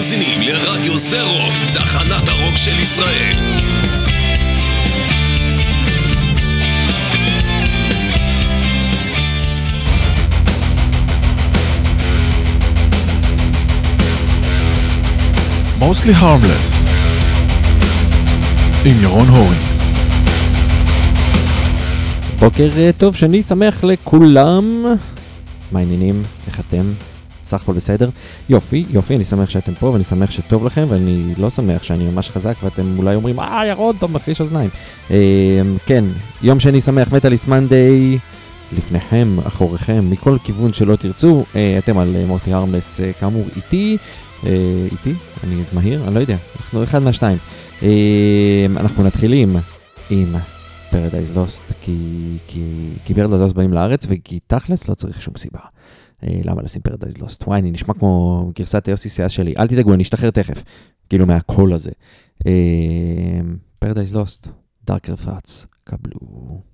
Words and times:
מאזינים 0.00 0.40
לרדיו 0.40 0.98
זה 0.98 1.22
רוק, 1.22 1.54
תחנת 1.74 2.28
הרוק 2.28 2.56
של 2.56 2.78
ישראל. 2.78 3.34
mostly 15.80 16.14
harmless 16.14 16.88
עם 18.84 19.02
ירון 19.02 19.28
הורינג. 19.28 19.62
בוקר 22.38 22.68
אה, 22.76 22.90
טוב, 22.98 23.16
שני 23.16 23.42
שמח 23.42 23.84
לכולם. 23.84 24.84
מה 25.72 25.78
העניינים? 25.78 26.22
איך 26.46 26.60
אתם? 26.60 27.09
סך 27.44 27.62
הכל 27.62 27.72
בסדר? 27.72 28.08
יופי, 28.48 28.84
יופי, 28.90 29.16
אני 29.16 29.24
שמח 29.24 29.50
שאתם 29.50 29.74
פה 29.74 29.86
ואני 29.86 30.04
שמח 30.04 30.30
שטוב 30.30 30.64
לכם 30.64 30.86
ואני 30.88 31.34
לא 31.38 31.50
שמח 31.50 31.82
שאני 31.82 32.04
ממש 32.04 32.30
חזק 32.30 32.54
ואתם 32.62 32.98
אולי 32.98 33.14
אומרים, 33.14 33.40
אה, 33.40 33.66
ירון, 33.66 33.96
טוב, 33.96 34.12
מחליש 34.12 34.40
אוזניים. 34.40 34.70
אה, 35.10 35.16
כן, 35.86 36.04
יום 36.42 36.60
שני 36.60 36.80
שמח, 36.80 37.12
מטאליסט 37.12 37.48
מנדיי. 37.48 38.18
לפניכם, 38.76 39.36
אחוריכם, 39.46 40.10
מכל 40.10 40.36
כיוון 40.44 40.72
שלא 40.72 40.96
תרצו, 40.96 41.44
אה, 41.56 41.78
אתם 41.78 41.98
על 41.98 42.16
אה, 42.16 42.26
מוסי 42.26 42.52
הרמלס, 42.52 43.00
אה, 43.00 43.12
כאמור, 43.12 43.44
איתי, 43.56 43.96
איתי, 44.92 45.14
אני 45.44 45.62
מהיר, 45.72 46.04
אני 46.06 46.14
לא 46.14 46.20
יודע, 46.20 46.36
אנחנו 46.56 46.82
אחד 46.82 47.02
מהשתיים. 47.02 47.38
אה, 47.82 48.66
אנחנו 48.76 49.04
מתחילים 49.04 49.50
עם 50.10 50.34
Paradise 50.90 51.36
Lost, 51.36 51.72
כי, 51.80 51.96
כי, 52.46 52.90
כי 53.04 53.14
Paradise 53.14 53.40
Lost 53.40 53.54
באים 53.54 53.72
לארץ, 53.72 54.06
וכי 54.08 54.38
תכלס 54.46 54.88
לא 54.88 54.94
צריך 54.94 55.22
שום 55.22 55.34
סיבה. 55.36 55.60
אה, 56.24 56.40
למה 56.44 56.62
לשים 56.62 56.82
Paradise 56.82 57.18
Lost? 57.18 57.42
וואי, 57.46 57.60
אני 57.60 57.70
נשמע 57.70 57.94
כמו 57.94 58.52
גרסת 58.58 58.86
היוסי 58.86 59.08
סיאס 59.08 59.32
שלי, 59.32 59.52
אל 59.58 59.68
תדאגו, 59.68 59.94
אני 59.94 60.02
אשתחרר 60.02 60.30
תכף, 60.30 60.64
כאילו 61.08 61.26
מהקול 61.26 61.72
הזה. 61.72 61.90
Paradise 63.78 64.12
Lost, 64.12 64.48
Darker 64.86 65.16
Thoughts, 65.16 65.66
קבלו. 65.84 66.69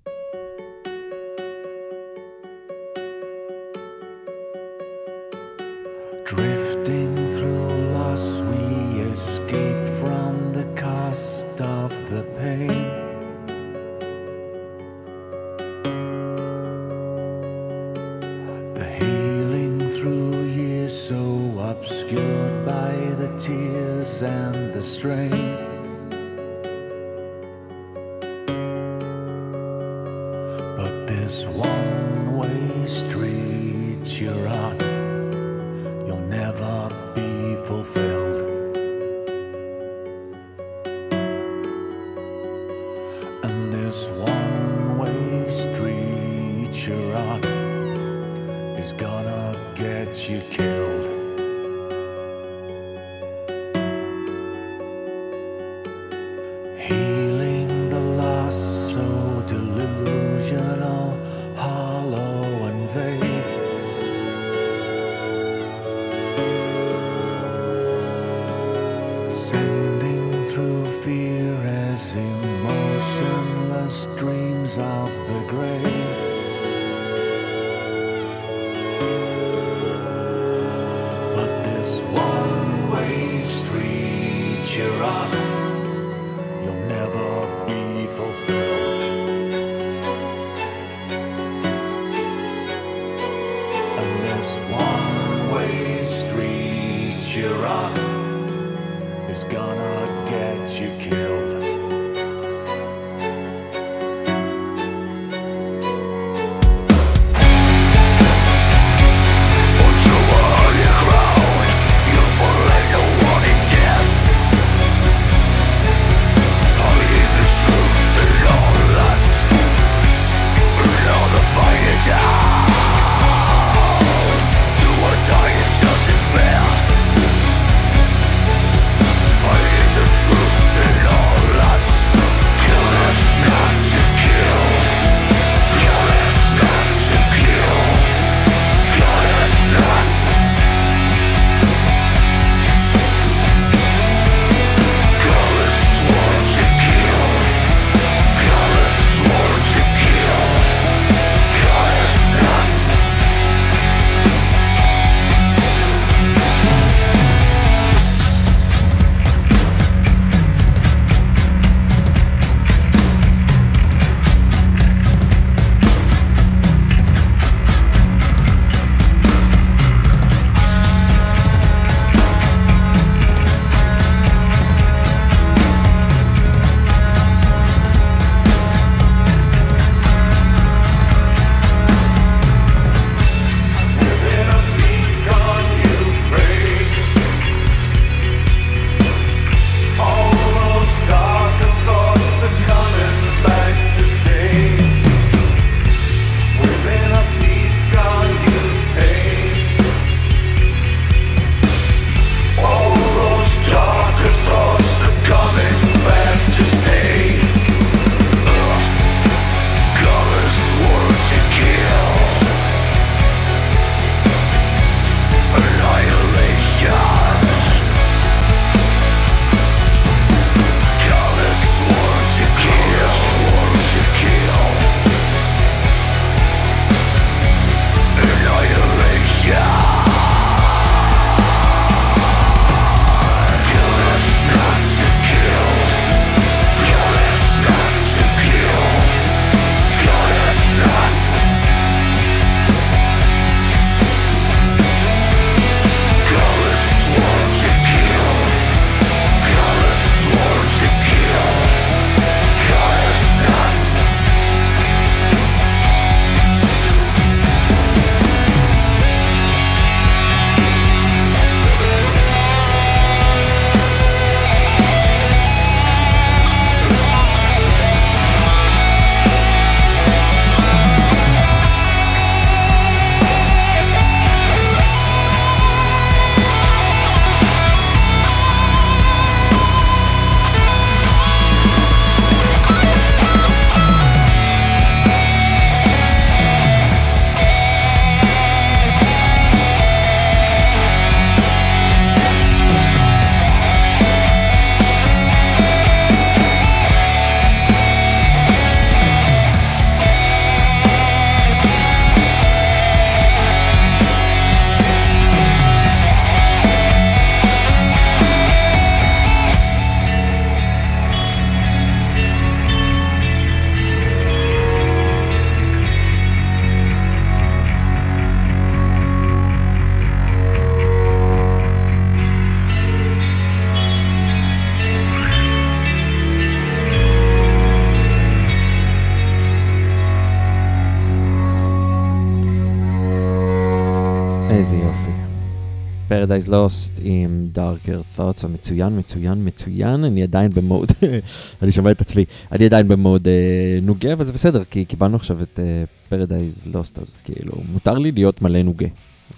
Paradise 336.37 336.49
Lost 336.49 337.01
עם 337.03 337.49
Darker 337.55 338.19
Thoughts 338.19 338.45
המצוין, 338.45 338.99
מצוין, 338.99 339.45
מצוין, 339.45 340.05
אני 340.05 340.23
עדיין 340.23 340.51
במוד, 340.51 340.93
אני 341.63 341.73
שומע 341.73 341.91
את 341.91 342.01
עצמי, 342.01 342.25
אני 342.53 342.65
עדיין 342.65 342.89
במוד 342.89 343.29
אה, 343.29 343.79
נוגה, 343.83 344.13
אבל 344.13 344.25
זה 344.25 344.33
בסדר, 344.33 344.65
כי 344.65 344.85
קיבלנו 344.85 345.17
עכשיו 345.17 345.43
את 345.43 345.61
אה, 345.63 345.85
Paradise 346.11 346.75
Lost, 346.75 347.01
אז 347.03 347.21
כאילו, 347.25 347.53
מותר 347.73 347.99
לי 347.99 348.13
להיות 348.13 348.43
מלא 348.43 348.63
נוגה, 348.63 348.87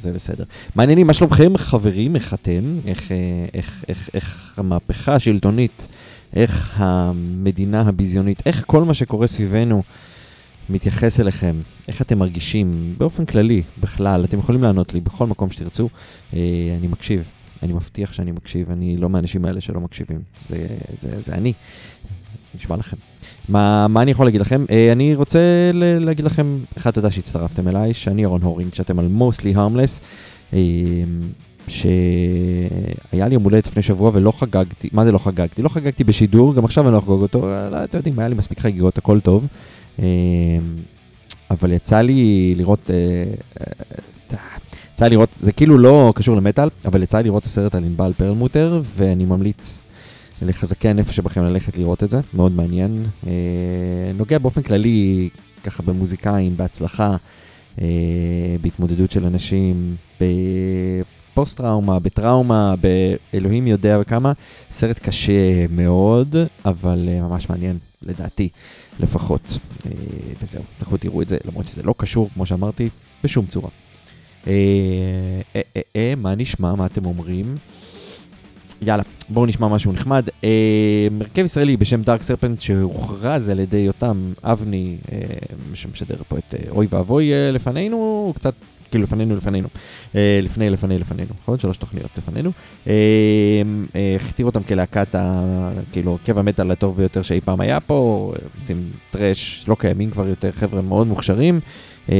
זה 0.01 0.13
בסדר. 0.13 0.45
מה 0.75 0.83
העניינים, 0.83 1.07
מה 1.07 1.15
שלומכם 1.15 1.53
חברים, 1.57 2.17
איך 2.17 2.35
אתם, 2.35 2.79
איך, 2.87 3.13
אה, 3.13 3.17
איך, 3.55 3.85
איך, 3.89 4.11
איך 4.15 4.55
המהפכה 4.57 5.15
השלטונית, 5.15 5.89
איך 6.35 6.75
המדינה 6.77 7.81
הביזיונית, 7.81 8.43
איך 8.47 8.65
כל 8.67 8.85
מה 8.85 8.95
שקורה 8.95 9.27
סביבנו 9.27 9.83
מתייחס 10.71 11.21
אליכם, 11.21 11.57
איך 11.89 12.03
אתם 12.03 12.19
מרגישים 12.19 12.95
באופן 12.99 13.25
כללי, 13.25 13.63
בכלל, 13.81 14.25
אתם 14.25 14.39
יכולים 14.39 14.63
לענות 14.63 14.95
לי 14.95 15.01
בכל 15.01 15.27
מקום 15.27 15.51
שתרצו, 15.51 15.89
אה, 16.35 16.41
אני 16.79 16.87
מקשיב, 16.87 17.23
אני 17.63 17.73
מבטיח 17.73 18.13
שאני 18.13 18.33
מקשיב, 18.33 18.71
אני 18.71 18.97
לא 18.97 19.09
מהאנשים 19.09 19.45
האלה 19.45 19.61
שלא 19.61 19.81
מקשיבים, 19.81 20.21
זה, 20.49 20.67
זה, 20.99 21.21
זה 21.21 21.35
אני, 21.35 21.53
נשמע 22.55 22.77
לכם. 22.77 22.97
מה, 23.49 23.89
מה 23.89 24.03
אני 24.03 24.11
יכול 24.11 24.27
להגיד 24.27 24.41
לכם? 24.41 24.65
אה, 24.71 24.93
אני 24.93 25.15
רוצה 25.15 25.71
להגיד 25.75 26.25
לכם, 26.25 26.59
אחד, 26.77 26.91
תודה 26.91 27.11
שהצטרפתם 27.11 27.69
אליי, 27.69 27.95
שאני 27.95 28.25
אהרון 28.25 28.43
הורינג, 28.43 28.75
שאתם 28.75 28.99
על 28.99 29.09
mostly 29.19 29.57
harmless, 29.57 30.01
אה, 30.53 30.59
שהיה 31.69 33.29
לי 33.29 33.35
יום 33.35 33.43
הולדת 33.43 33.67
לפני 33.67 33.83
שבוע 33.83 34.11
ולא 34.15 34.33
חגגתי, 34.33 34.89
מה 34.93 35.05
זה 35.05 35.13
לא 35.13 35.19
חגגתי? 35.19 35.63
לא 35.63 35.69
חגגתי 35.69 36.05
בשידור, 36.05 36.55
גם 36.55 36.65
עכשיו 36.65 36.85
אני 36.85 36.93
לא 36.93 36.99
אחגוג 36.99 37.23
אותו, 37.23 37.41
לא, 37.71 37.85
אתם 37.85 37.97
יודעים, 37.97 38.19
היה 38.19 38.29
לי 38.29 38.35
מספיק 38.35 38.61
חגיגות, 38.61 38.99
הכל 38.99 39.21
טוב. 39.21 39.47
אה, 39.99 40.05
אבל 41.51 41.73
יצא 41.73 42.01
לי 42.01 42.55
לראות, 42.57 42.91
אה, 42.91 43.25
אה, 43.61 44.39
יצא 44.93 45.05
לי 45.05 45.11
לראות, 45.11 45.35
זה 45.35 45.53
כאילו 45.53 45.79
לא 45.79 46.13
קשור 46.17 46.37
למטאל, 46.37 46.69
אבל 46.85 47.03
יצא 47.03 47.19
לי 47.19 47.25
לראות 47.25 47.43
את 47.43 47.47
הסרט 47.47 47.75
על 47.75 47.85
ענבל 47.85 48.13
פרלמוטר, 48.17 48.81
ואני 48.97 49.25
ממליץ 49.25 49.83
לחזקי 50.43 50.89
הנפש 50.89 51.17
שבכם 51.17 51.43
ללכת 51.43 51.79
לראות 51.79 52.05
את 52.05 52.11
זה, 52.11 52.21
מאוד 52.35 52.53
מעניין. 52.53 53.07
נוגע 54.19 54.39
באופן 54.39 54.63
כללי, 54.63 55.29
ככה 55.65 55.83
במוזיקאים, 55.83 56.57
בהצלחה, 56.57 57.17
בהתמודדות 58.61 59.11
של 59.11 59.25
אנשים, 59.25 59.97
בפוסט-טראומה, 60.21 61.99
בטראומה, 61.99 62.75
באלוהים 63.33 63.67
יודע 63.67 64.05
כמה. 64.05 64.33
סרט 64.71 64.99
קשה 64.99 65.67
מאוד, 65.71 66.37
אבל 66.65 67.09
ממש 67.23 67.51
מעניין, 67.51 67.79
לדעתי, 68.03 68.49
לפחות. 69.01 69.59
אה, 69.87 69.91
וזהו, 70.43 70.63
לכו 70.83 70.97
תראו 70.97 71.23
את 71.23 71.29
זה, 71.29 71.37
למרות 71.45 71.67
שזה 71.67 71.83
לא 71.83 71.95
קשור, 71.97 72.31
כמו 72.35 72.47
שאמרתי, 72.47 72.89
בשום 73.25 73.47
צורה. 73.47 73.71
אה, 74.47 74.53
אה, 75.97 76.15
מה 76.17 76.35
נשמע? 76.35 76.75
מה 76.75 76.87
אתם 76.87 77.05
אומרים? 77.05 77.55
יאללה, 78.83 79.03
בואו 79.29 79.47
נשמע 79.47 79.69
משהו 79.69 79.93
נחמד. 79.93 80.29
מרכב 81.11 81.45
ישראלי 81.45 81.77
בשם 81.77 82.03
דארק 82.03 82.23
סרפנט 82.23 82.61
שהוכרז 82.61 83.49
על 83.49 83.61
ידי 83.61 83.77
יותם 83.77 84.33
אבני, 84.43 84.97
שמשדר 85.75 86.17
פה 86.29 86.39
את 86.39 86.55
אוי 86.71 86.87
ואבוי 86.91 87.31
לפנינו, 87.53 87.97
הוא 87.97 88.35
קצת, 88.35 88.55
כאילו 88.91 89.05
לפנינו 89.05 89.37
לפנינו, 89.37 89.69
אה, 90.15 90.41
לפני 90.43 90.71
לפני 90.71 90.99
לפנינו, 90.99 91.31
נכון? 91.43 91.59
שלוש 91.59 91.77
תוכניות 91.77 92.11
לפנינו. 92.19 92.51
אה, 92.87 92.93
אה, 93.97 94.17
הכתיר 94.21 94.47
אותם 94.47 94.63
כלהקת, 94.63 95.15
ה, 95.15 95.71
כאילו, 95.93 96.13
הרכב 96.13 96.39
המטאל 96.39 96.71
הטוב 96.71 96.97
ביותר 96.97 97.23
שאי 97.23 97.41
פעם 97.41 97.61
היה 97.61 97.81
פה, 97.81 98.33
עושים 98.57 98.91
טראש, 99.11 99.65
לא 99.69 99.77
קיימים 99.79 100.11
כבר 100.11 100.29
יותר, 100.29 100.53
חבר'ה 100.53 100.83
מאוד 100.83 101.07
מוכשרים. 101.07 101.61
אה, 102.11 102.17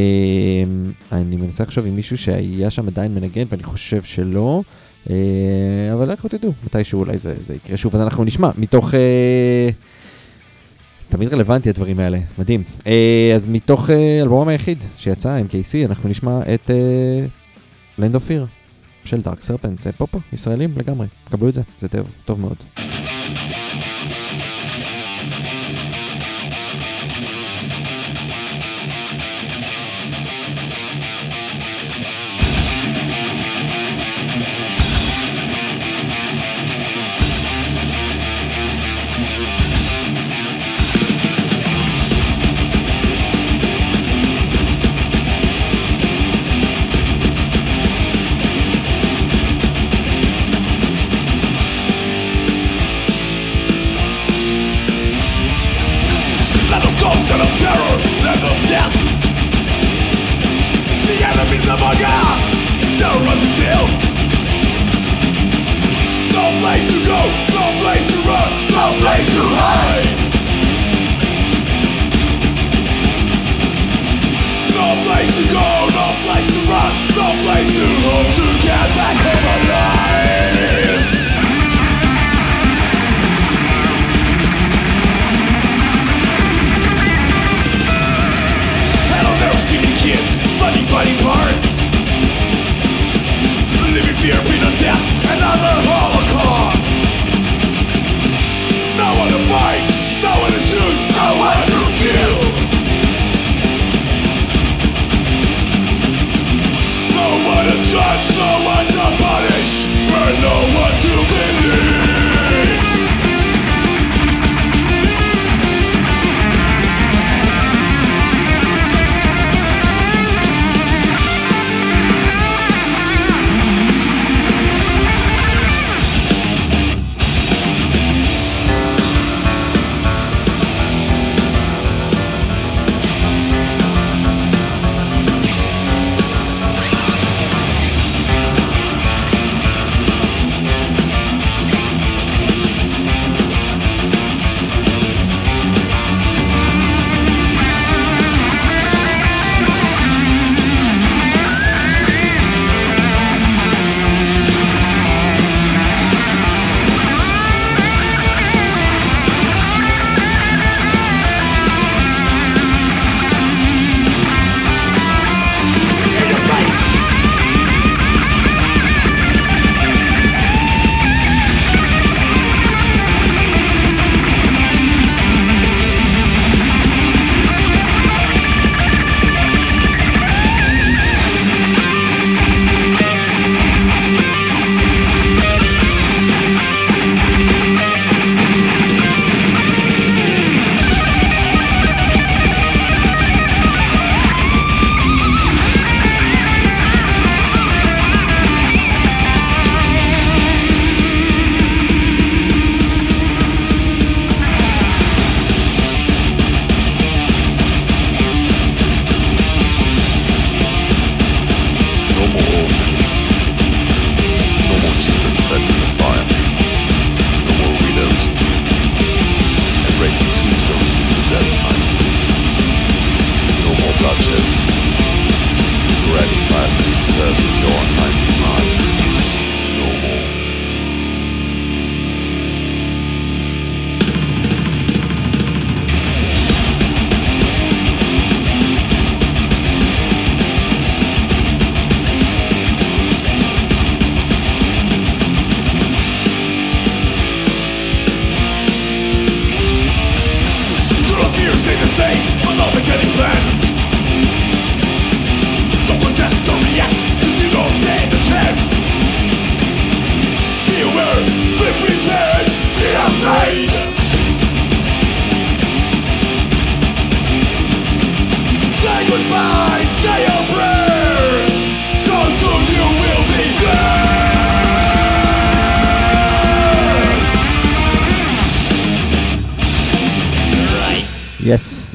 אני 1.13 1.37
מנסה 1.37 1.63
לחשוב 1.65 1.87
עם 1.87 1.97
מישהו 1.97 2.19
שהיה 2.19 2.71
שם 2.71 2.89
עדיין 2.89 3.15
מנגן, 3.15 3.45
ואני 3.51 3.63
חושב 3.63 4.03
שלא. 4.03 4.63
אה, 5.11 5.15
אבל 5.93 6.13
לכו 6.13 6.29
תדעו, 6.29 6.53
מתישהו 6.65 7.01
אולי 7.01 7.19
זה, 7.19 7.35
זה 7.41 7.55
יקרה 7.55 7.77
שוב, 7.77 7.95
אז 7.97 8.03
אנחנו 8.03 8.25
נשמע 8.25 8.51
מתוך... 8.59 8.95
אה, 8.95 9.69
תמיד 11.09 11.33
רלוונטי 11.35 11.69
הדברים 11.69 11.99
האלה, 11.99 12.19
מדהים. 12.39 12.63
אה, 12.87 13.33
אז 13.35 13.47
מתוך 13.47 13.91
אה, 13.91 14.19
אלבומם 14.23 14.49
היחיד 14.49 14.79
שיצא, 14.97 15.41
MKC, 15.49 15.87
אנחנו 15.91 16.09
נשמע 16.09 16.41
את 16.55 16.71
אה, 16.71 17.27
Land 17.99 18.15
of 18.15 18.31
Fear 18.31 18.47
של 19.05 19.21
דארק 19.21 19.43
סרפנט, 19.43 19.87
פופו, 19.97 20.19
ישראלים 20.33 20.73
לגמרי, 20.77 21.07
קבלו 21.31 21.49
את 21.49 21.55
זה, 21.55 21.63
זה 21.79 21.89
טוב, 21.89 22.07
טוב 22.25 22.41
מאוד. 22.41 22.57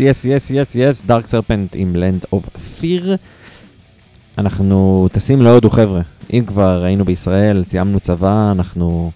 Yes, 0.04 0.26
yes, 0.26 0.52
yes, 0.52 0.76
yes, 0.76 1.06
Dark 1.06 1.28
Serpent 1.28 1.76
עם 1.76 1.96
Land 1.96 2.36
of 2.36 2.58
Fear. 2.82 3.06
אנחנו 4.38 5.08
טסים 5.12 5.42
להודו, 5.42 5.70
חבר'ה. 5.70 6.02
אם 6.34 6.44
כבר 6.48 6.84
היינו 6.84 7.06
בישראל, 7.06 7.64
סיימנו 7.64 8.00
צבא, 8.00 8.52
אנחנו 8.52 9.12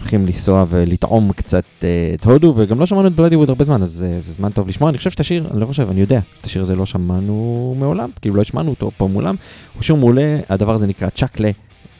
הולכים 0.00 0.26
לנסוע 0.26 0.64
ולטעום 0.68 1.32
קצת 1.32 1.64
אה, 1.84 1.88
את 2.14 2.24
הודו, 2.24 2.54
וגם 2.56 2.80
לא 2.80 2.86
שמענו 2.86 3.08
את 3.08 3.12
Bloodywood 3.12 3.48
הרבה 3.48 3.64
זמן, 3.64 3.82
אז 3.82 4.04
אה, 4.08 4.20
זה 4.20 4.32
זמן 4.32 4.50
טוב 4.50 4.68
לשמוע. 4.68 4.90
אני 4.90 4.98
חושב 4.98 5.10
שאת 5.10 5.20
השיר, 5.20 5.48
אני 5.50 5.60
לא 5.60 5.66
חושב, 5.66 5.90
אני 5.90 6.00
יודע, 6.00 6.20
את 6.40 6.46
השיר 6.46 6.62
הזה 6.62 6.76
לא 6.76 6.86
שמענו 6.86 7.74
מעולם, 7.78 8.08
כאילו 8.20 8.34
לא 8.34 8.40
השמענו 8.40 8.70
אותו 8.70 8.90
פה 8.96 9.06
מולם. 9.06 9.34
הוא 9.74 9.82
שיר 9.82 9.96
מעולה, 9.96 10.38
הדבר 10.48 10.74
הזה 10.74 10.86
נקרא 10.86 11.08
צ'קלה, 11.08 11.50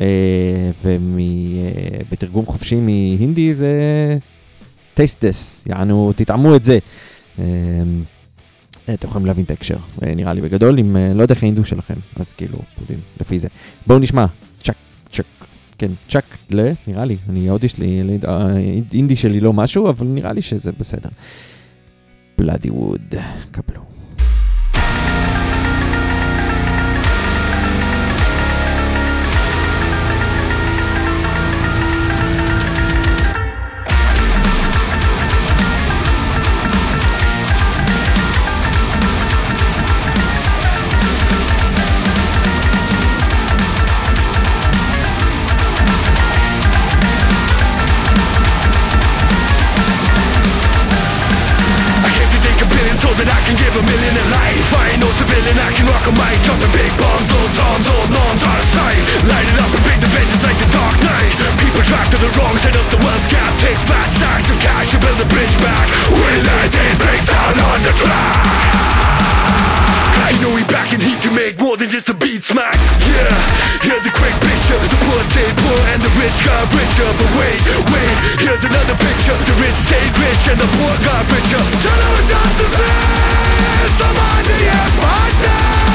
אה, 0.00 0.06
ובתרגום 0.82 2.46
חופשי 2.46 2.76
מהינדי 2.76 3.54
זה 3.54 3.72
טייסטס, 4.94 5.64
יענו, 5.66 6.12
תטעמו 6.16 6.56
את 6.56 6.64
זה. 6.64 6.78
אה, 7.38 7.44
אתם 8.94 9.08
יכולים 9.08 9.26
להבין 9.26 9.44
את 9.44 9.50
ההקשר, 9.50 9.76
אה, 10.02 10.14
נראה 10.14 10.32
לי 10.32 10.40
בגדול, 10.40 10.78
אם 10.78 10.96
אה, 10.96 11.14
לא 11.14 11.22
יודע 11.22 11.34
איך 11.34 11.42
ההינדו 11.42 11.64
שלכם, 11.64 11.94
אז 12.16 12.32
כאילו, 12.32 12.58
יודעים, 12.80 12.98
לפי 13.20 13.38
זה. 13.38 13.48
בואו 13.86 13.98
נשמע, 13.98 14.26
צ'ק, 14.62 14.74
צ'ק, 15.12 15.24
כן, 15.78 15.90
צ'ק 16.08 16.24
ל, 16.50 16.70
נראה 16.86 17.04
לי, 17.04 17.16
אני 17.28 17.48
ההודי 17.48 17.68
שלי, 17.68 18.18
האינדי 18.22 19.16
שלי 19.16 19.40
לא 19.40 19.52
משהו, 19.52 19.88
אבל 19.88 20.06
נראה 20.06 20.32
לי 20.32 20.42
שזה 20.42 20.72
בסדר. 20.72 21.08
בלאדי 22.38 22.70
ווד, 22.70 23.14
קבלו. 23.50 23.95
Rock 56.14 56.62
a 56.62 56.70
big 56.70 56.92
bombs, 56.98 57.30
old 57.34 57.52
toms, 57.58 57.86
old 57.90 58.10
norms 58.10 58.42
out 58.46 58.58
of 58.58 58.68
sight. 58.70 59.02
Light 59.26 59.46
it 59.48 59.58
up 59.58 59.70
and 59.74 59.82
bring 59.82 59.98
the 59.98 60.10
vengeance 60.14 60.44
like 60.46 60.58
the 60.62 60.70
dark 60.70 60.96
night. 61.02 61.32
People 61.58 61.82
trapped 61.82 62.14
on 62.14 62.22
the 62.22 62.30
wrong 62.38 62.56
side 62.58 62.76
of 62.76 62.86
the 62.94 63.00
wealth 63.02 63.26
gap. 63.28 63.52
Take 63.58 63.78
fat 63.90 64.08
sacks 64.14 64.48
of 64.50 64.58
cash 64.62 64.90
to 64.94 64.98
build 65.02 65.18
a 65.18 65.26
bridge 65.26 65.56
back. 65.58 65.86
Will 66.14 66.42
that 66.46 66.68
day 66.70 66.90
breaks 67.02 67.26
down 67.26 67.58
on 67.58 67.78
the 67.82 67.92
track. 67.98 68.38
You 70.36 70.42
know 70.42 70.54
we 70.54 70.64
back 70.68 70.92
in 70.92 71.00
heat 71.00 71.22
to 71.22 71.30
make 71.30 71.56
more 71.58 71.76
than 71.78 71.88
just 71.88 72.10
a 72.10 72.14
beat 72.14 72.42
smack. 72.42 72.76
Yeah, 73.08 73.32
here's 73.82 74.04
a 74.04 74.12
quick 74.12 74.36
picture. 74.42 74.76
The 74.76 74.98
poor 75.06 75.22
stayed 75.32 75.56
poor 75.56 75.80
and 75.96 76.02
the 76.02 76.12
rich 76.20 76.38
got 76.44 76.68
richer. 76.76 77.08
But 77.18 77.30
wait, 77.40 77.60
wait, 77.88 78.16
here's 78.44 78.62
another 78.62 78.94
picture. 79.00 79.36
The 79.48 79.54
rich 79.64 79.78
stayed 79.86 80.12
rich 80.12 80.44
and 80.50 80.58
the 80.60 80.68
poor 80.76 80.92
got 81.02 81.24
richer. 81.30 81.62
Them 81.62 81.98
what 82.14 82.26
time 82.28 82.54
to 82.62 82.66
say 82.78 83.16
है 84.66 84.86
partner 85.00 85.85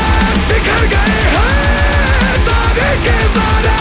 बिखर 0.51 0.83
गए 0.93 1.19
हैं 1.33 2.35
सारे 2.47 2.89
के 3.05 3.17
सारे। 3.37 3.75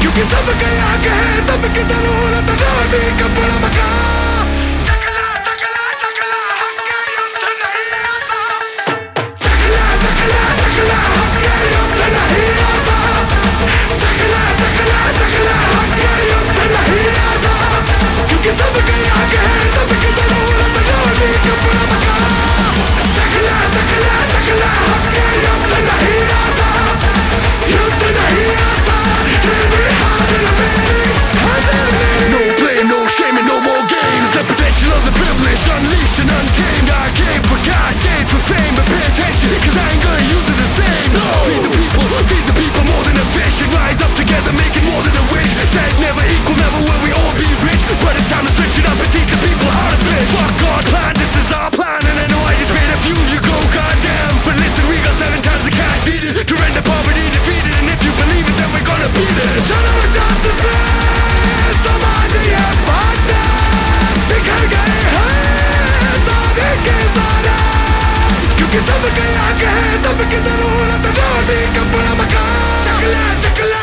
क्योंकि 0.00 0.22
सबके 0.34 0.70
आगे 0.90 1.14
है, 1.20 1.46
सबकी 1.46 1.82
ज़रूरत 1.92 2.48
ना 2.62 2.72
भी 2.92 3.04
मकान 3.20 3.43
together, 44.23 44.53
making 44.55 44.85
more 44.87 45.01
than 45.03 45.15
a 45.15 45.25
wish 45.33 45.51
Said 45.67 45.91
never 45.99 46.23
equal, 46.31 46.55
never 46.55 46.79
will 46.87 47.01
we 47.03 47.11
all 47.11 47.33
be 47.35 47.47
rich 47.67 47.83
But 47.99 48.15
it's 48.15 48.29
time 48.31 48.45
to 48.47 48.53
switch 48.55 48.79
it 48.79 48.85
up 48.87 48.95
and 48.95 49.11
teach 49.11 49.27
the 49.27 49.39
people 49.43 49.67
how 49.67 49.87
to 49.91 49.99
fish 50.07 50.29
Fuck 50.39 50.55
our 50.71 50.83
plan, 50.87 51.13
this 51.19 51.33
is 51.35 51.49
our 51.51 51.71
plan 51.71 51.99
And 51.99 52.17
I 52.19 52.27
know 52.31 52.41
I 52.47 52.53
just 52.59 52.71
made 52.71 52.87
a 52.87 52.99
few, 53.03 53.17
you 53.33 53.39
go 53.43 53.57
goddamn 53.75 54.33
But 54.47 54.55
listen, 54.61 54.83
we 54.87 54.95
got 55.03 55.15
seven 55.19 55.39
times 55.43 55.63
the 55.67 55.73
cash 55.75 56.01
needed 56.07 56.35
To 56.39 56.53
render 56.55 56.83
poverty 56.85 57.25
defeated 57.33 57.73
And 57.75 57.87
if 57.91 57.99
you 58.05 58.11
believe 58.15 58.45
it, 58.47 58.55
then 58.55 58.69
we're 58.71 58.87
gonna 58.87 59.11
beat 59.11 59.35
it 59.35 59.51
Tell 59.67 59.83
them 59.83 59.95
what 59.99 60.11
time 60.15 60.39
to 60.47 60.51
say 60.63 60.77
समाज 61.79 62.33
ये 62.43 62.63
बांटना 62.87 63.43
बिखर 64.29 64.63
गए 64.73 64.97
हैं 65.13 66.17
सारे 66.27 66.69
के 66.85 66.97
सारे 67.17 67.55
क्योंकि 68.57 68.79
सबके 68.89 69.27
आगे 69.47 69.69
है 69.77 70.03
सबकी 70.07 70.39
जरूरत 70.49 71.07
रोटी 71.19 71.59
कपड़ा 71.77 72.13
मकान 72.21 72.83
चकला 72.87 73.23
चकला 73.45 73.47
चकला 73.47 73.82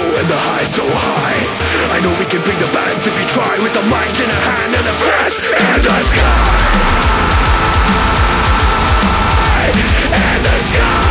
and 0.21 0.29
the 0.29 0.37
high 0.37 0.63
so 0.63 0.85
high. 0.85 1.41
I 1.89 1.97
know 1.97 2.13
we 2.21 2.29
can 2.29 2.45
bring 2.45 2.59
the 2.61 2.69
bands 2.69 3.09
if 3.09 3.13
we 3.17 3.25
try 3.25 3.57
with 3.57 3.73
a 3.73 3.81
mic 3.89 4.13
in 4.21 4.29
a 4.29 4.39
hand 4.45 4.71
and 4.77 4.85
a 4.85 4.95
fist 5.01 5.41
in 5.49 5.81
the 5.81 5.97
sky. 6.13 7.41
In 10.13 10.39
the 10.45 10.57
sky. 10.69 11.01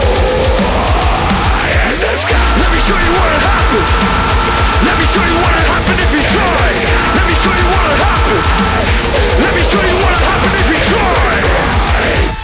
Oh, 0.00 0.80
in 1.68 1.96
the 2.00 2.12
sky. 2.24 2.40
Let 2.56 2.70
me 2.72 2.80
show 2.88 2.96
you 2.96 3.12
what'll 3.12 3.44
happen. 3.52 3.84
Let 4.88 4.96
me 4.96 5.04
show 5.04 5.20
you 5.20 5.36
what'll 5.44 5.68
happen 5.76 5.96
if 6.00 6.10
you 6.16 6.24
try. 6.24 6.72
Let 7.20 7.24
me 7.28 7.36
show 7.36 7.52
you 7.52 7.66
what'll 7.68 8.00
happen. 8.00 8.40
Let 9.44 9.52
me 9.52 9.62
show 9.68 9.82
you 9.84 9.96
what'll 10.00 10.24
happen 10.24 10.50
if 10.56 10.68
you 10.72 10.80
try. 10.88 12.39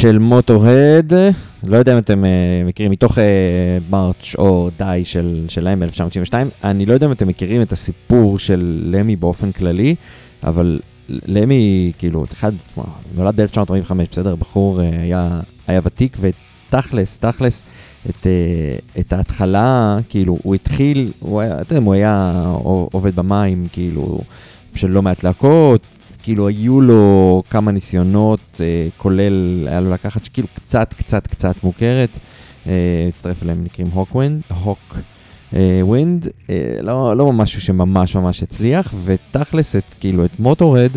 של 0.00 0.18
מוטורד, 0.18 1.12
לא 1.66 1.76
יודע 1.76 1.92
אם 1.92 1.98
אתם 1.98 2.24
אה, 2.24 2.30
מכירים, 2.64 2.92
מתוך 2.92 3.18
מרץ' 3.90 4.34
או 4.38 4.70
די 4.78 5.02
של, 5.04 5.44
שלהם 5.48 5.80
ב-1992, 5.80 6.34
אני 6.64 6.86
לא 6.86 6.92
יודע 6.92 7.06
אם 7.06 7.12
אתם 7.12 7.28
מכירים 7.28 7.62
את 7.62 7.72
הסיפור 7.72 8.38
של 8.38 8.82
למי 8.86 9.16
באופן 9.16 9.52
כללי, 9.52 9.94
אבל 10.42 10.80
למי, 11.08 11.92
כאילו, 11.98 12.24
אחד, 12.32 12.52
נולד 13.16 13.40
ב-1945, 13.40 13.92
בסדר, 14.10 14.34
בחור 14.34 14.80
אה, 14.80 15.40
היה, 15.66 15.80
ותיק, 15.84 16.16
ותכלס, 16.20 17.18
תכלס, 17.18 17.62
את, 18.10 18.26
אה, 18.26 19.00
את 19.00 19.12
ההתחלה, 19.12 19.98
כאילו, 20.08 20.36
הוא 20.42 20.54
התחיל, 20.54 21.12
הוא 21.18 21.40
היה, 21.40 21.56
הוא 21.84 21.94
היה 21.94 22.44
עובד 22.92 23.16
במים, 23.16 23.66
כאילו, 23.72 24.20
של 24.74 24.90
לא 24.90 25.02
מעט 25.02 25.24
להקות, 25.24 25.86
כאילו 26.28 26.48
היו 26.48 26.80
לו 26.80 27.42
כמה 27.50 27.72
ניסיונות, 27.72 28.60
אה, 28.60 28.88
כולל, 28.96 29.68
היה 29.68 29.80
לו 29.80 29.90
להקה 29.90 30.24
שכאילו 30.24 30.48
קצת, 30.54 30.94
קצת, 30.98 31.26
קצת 31.26 31.64
מוכרת. 31.64 32.18
אה, 32.66 32.72
הצטרף 33.08 33.42
אליהם 33.42 33.64
נקראים 33.64 33.90
Hawkwind, 33.90 34.42
Hawkwind, 34.64 36.28
לא, 36.82 37.16
לא 37.16 37.32
משהו 37.32 37.60
שממש 37.60 38.16
ממש 38.16 38.42
הצליח, 38.42 38.94
ותכלס 39.04 39.76
את, 39.76 39.82
כאילו, 40.00 40.24
את 40.24 40.40
Motörhead, 40.40 40.90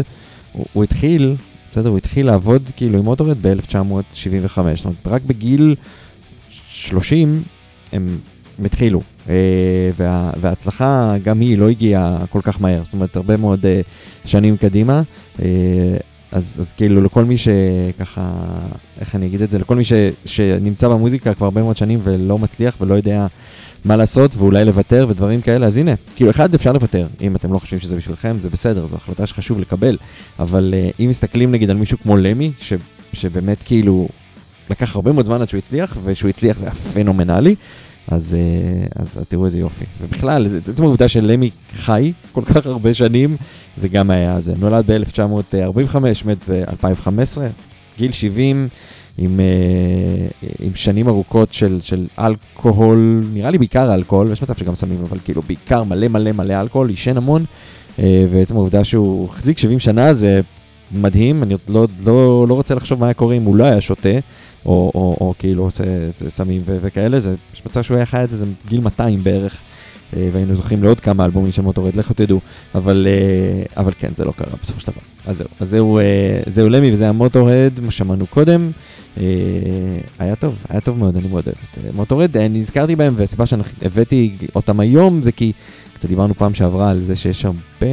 הוא, 0.52 0.66
הוא 0.74 0.84
התחיל, 0.84 1.36
בסדר, 1.72 1.90
הוא 1.90 1.98
התחיל 1.98 2.26
לעבוד 2.26 2.62
כאילו 2.76 2.98
עם 2.98 3.06
Motörhead 3.06 3.38
ב-1975, 3.42 4.48
זאת 4.48 4.86
אומרת, 4.86 5.08
רק 5.08 5.22
בגיל 5.22 5.76
30 6.70 7.44
הם 7.92 8.18
התחילו, 8.66 9.00
אה, 9.00 9.04
וה, 9.98 10.32
וההצלחה 10.38 11.16
גם 11.24 11.40
היא 11.40 11.58
לא 11.58 11.70
הגיעה 11.70 12.18
כל 12.30 12.42
כך 12.44 12.62
מהר, 12.62 12.84
זאת 12.84 12.94
אומרת, 12.94 13.16
הרבה 13.16 13.38
מאוד 13.38 13.66
אה, 13.66 13.82
שנים 14.26 14.58
קדימה. 14.58 15.02
אה, 15.42 15.48
אז, 16.32 16.56
אז 16.60 16.74
כאילו 16.78 17.02
לכל 17.02 17.26
מי 17.26 17.36
שככה, 17.38 18.32
איך 19.00 19.16
אני 19.16 19.26
אגיד 19.26 19.42
את 19.42 19.52
זה, 19.52 19.60
לכל 19.60 19.76
מי 19.76 19.84
ש, 19.84 19.94
שנמצא 20.26 20.88
במוזיקה 20.88 21.34
כבר 21.34 21.46
הרבה 21.46 21.62
מאוד 21.62 21.78
שנים 21.78 22.00
ולא 22.04 22.38
מצליח 22.38 22.76
ולא 22.82 22.94
יודע 22.94 23.28
מה 23.86 23.96
לעשות 23.96 24.36
ואולי 24.36 24.66
לוותר 24.66 25.06
ודברים 25.10 25.42
כאלה, 25.42 25.68
אז 25.68 25.78
הנה, 25.78 25.92
כאילו 26.16 26.32
אחד 26.32 26.56
אפשר 26.56 26.74
לוותר, 26.74 27.08
אם 27.22 27.36
אתם 27.36 27.54
לא 27.54 27.60
חושבים 27.60 27.80
שזה 27.80 27.96
בשבילכם, 27.96 28.36
זה 28.40 28.50
בסדר, 28.50 28.88
זו 28.88 28.96
החלטה 28.96 29.28
שחשוב 29.28 29.60
לקבל, 29.60 29.98
אבל 30.40 30.74
uh, 30.74 30.96
אם 31.00 31.10
מסתכלים 31.10 31.52
נגיד 31.52 31.70
על 31.70 31.78
מישהו 31.78 31.98
כמו 32.04 32.18
למי, 32.18 32.52
ש, 32.60 32.74
שבאמת 33.14 33.64
כאילו 33.66 34.08
לקח 34.70 34.96
הרבה 34.96 35.12
מאוד 35.12 35.26
זמן 35.26 35.42
עד 35.42 35.50
שהוא 35.50 35.58
הצליח, 35.58 35.98
ושהוא 36.04 36.30
הצליח 36.30 36.58
זה 36.58 36.66
היה 36.66 36.76
פנומנלי, 36.76 37.56
אז, 38.08 38.36
uh, 38.36 39.02
אז, 39.02 39.18
אז 39.20 39.28
תראו 39.28 39.46
איזה 39.46 39.60
יופי. 39.60 39.86
ובכלל, 40.02 40.48
עצם 40.68 40.84
העובדה 40.84 41.08
שלמי 41.08 41.50
חי 41.74 42.14
כל 42.32 42.42
כך 42.46 42.66
הרבה 42.66 42.94
שנים, 42.94 43.38
זה 43.78 43.88
גם 43.88 44.10
היה 44.10 44.42
זה. 44.42 44.54
נולד 44.60 44.92
ב-1945, 44.92 45.98
מת 46.26 46.50
ב-2015, 46.50 47.38
גיל 47.98 48.12
70. 48.12 48.68
עם, 49.18 49.40
uh, 49.40 50.46
עם 50.60 50.76
שנים 50.76 51.08
ארוכות 51.08 51.54
של, 51.54 51.80
של 51.82 52.08
אלכוהול, 52.20 53.24
נראה 53.34 53.52
לי 53.52 53.58
בעיקר 53.58 53.94
אלכוהול, 53.94 54.32
יש 54.32 54.44
מצב 54.44 54.56
שגם 54.56 54.76
סמים, 54.76 55.00
אבל 55.04 55.18
כאילו 55.26 55.42
בעיקר 55.42 55.84
מלא 55.84 56.08
מלא 56.08 56.32
מלא 56.32 56.62
אלכוהול, 56.62 56.90
עישן 56.90 57.18
המון, 57.18 57.46
uh, 57.98 58.02
ועצם 58.32 58.56
העובדה 58.56 58.84
שהוא 58.84 59.30
החזיק 59.30 59.58
70 59.58 59.80
שנה 59.80 60.14
זה 60.14 60.42
מדהים, 60.92 61.44
אני 61.44 61.56
לא, 61.70 61.88
לא, 62.06 62.46
לא 62.50 62.54
רוצה 62.54 62.76
לחשוב 62.76 63.00
מה 63.00 63.06
היה 63.06 63.14
קורה 63.14 63.36
אם 63.36 63.44
הוא 63.44 63.56
לא 63.56 63.64
היה 63.64 63.82
שותה, 63.82 64.10
או, 64.66 64.92
או, 64.96 65.18
או 65.22 65.34
כאילו 65.40 65.64
עושה 65.64 65.84
סמים 66.12 66.62
וכאלה, 66.66 67.20
זה, 67.20 67.36
מצב 67.66 67.82
שהוא 67.82 67.98
היה 67.98 68.06
חי 68.06 68.24
את 68.24 68.30
זה 68.30 68.46
גיל 68.68 68.82
200 68.82 69.24
בערך. 69.24 69.58
אה, 70.18 70.30
והיינו 70.34 70.56
זוכים 70.56 70.84
לעוד 70.84 71.00
כמה 71.00 71.26
אלבומים 71.26 71.52
של 71.52 71.62
מוטורד, 71.62 71.96
לכו 71.96 72.14
תדעו, 72.14 72.40
אבל, 72.76 73.08
אבל 73.78 73.92
כן, 74.00 74.12
זה 74.16 74.26
לא 74.26 74.32
קרה 74.32 74.54
בסופו 74.64 74.80
של 74.80 74.92
דבר. 74.92 75.02
אז 75.26 75.38
זהו, 75.38 75.48
אז 75.60 75.70
זהו, 75.70 76.00
זהו 76.48 76.70
למי 76.70 76.94
וזה 76.94 77.10
המוטורד, 77.10 77.72
מה 77.82 77.92
שמענו 77.92 78.28
קודם. 78.28 78.72
אה, 79.18 79.24
היה 80.20 80.36
טוב, 80.36 80.56
היה 80.70 80.82
טוב 80.82 81.00
מאוד, 81.00 81.18
אני 81.18 81.28
מאוד 81.28 81.44
אוהב 81.48 81.58
את 81.72 81.86
אה, 81.86 81.90
מוטורד. 81.94 82.38
נזכרתי 82.38 82.96
בהם, 82.96 83.14
והסיבה 83.18 83.46
שהבאתי 83.46 84.38
אותם 84.56 84.80
היום 84.80 85.22
זה 85.22 85.32
כי 85.32 85.52
קצת 85.94 86.10
דיברנו 86.10 86.34
פעם 86.34 86.54
שעברה 86.54 86.90
על 86.90 87.02
זה 87.02 87.16
שיש 87.16 87.46
הרבה, 87.46 87.88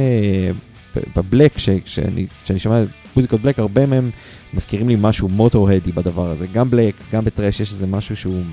בבלק, 1.15 1.55
כשאני 1.55 2.59
שומע 2.59 2.83
מוזיקות 3.15 3.41
בלק, 3.41 3.59
הרבה 3.59 3.85
מהם 3.85 4.11
מזכירים 4.53 4.89
לי 4.89 4.95
משהו 5.01 5.29
מוטוהדי 5.29 5.91
בדבר 5.91 6.29
הזה. 6.29 6.47
גם 6.47 6.69
בלק, 6.69 6.93
גם 7.11 7.25
בטרש, 7.25 7.59
יש 7.59 7.71
איזה 7.71 7.87
משהו 7.87 8.15
שהוא, 8.15 8.43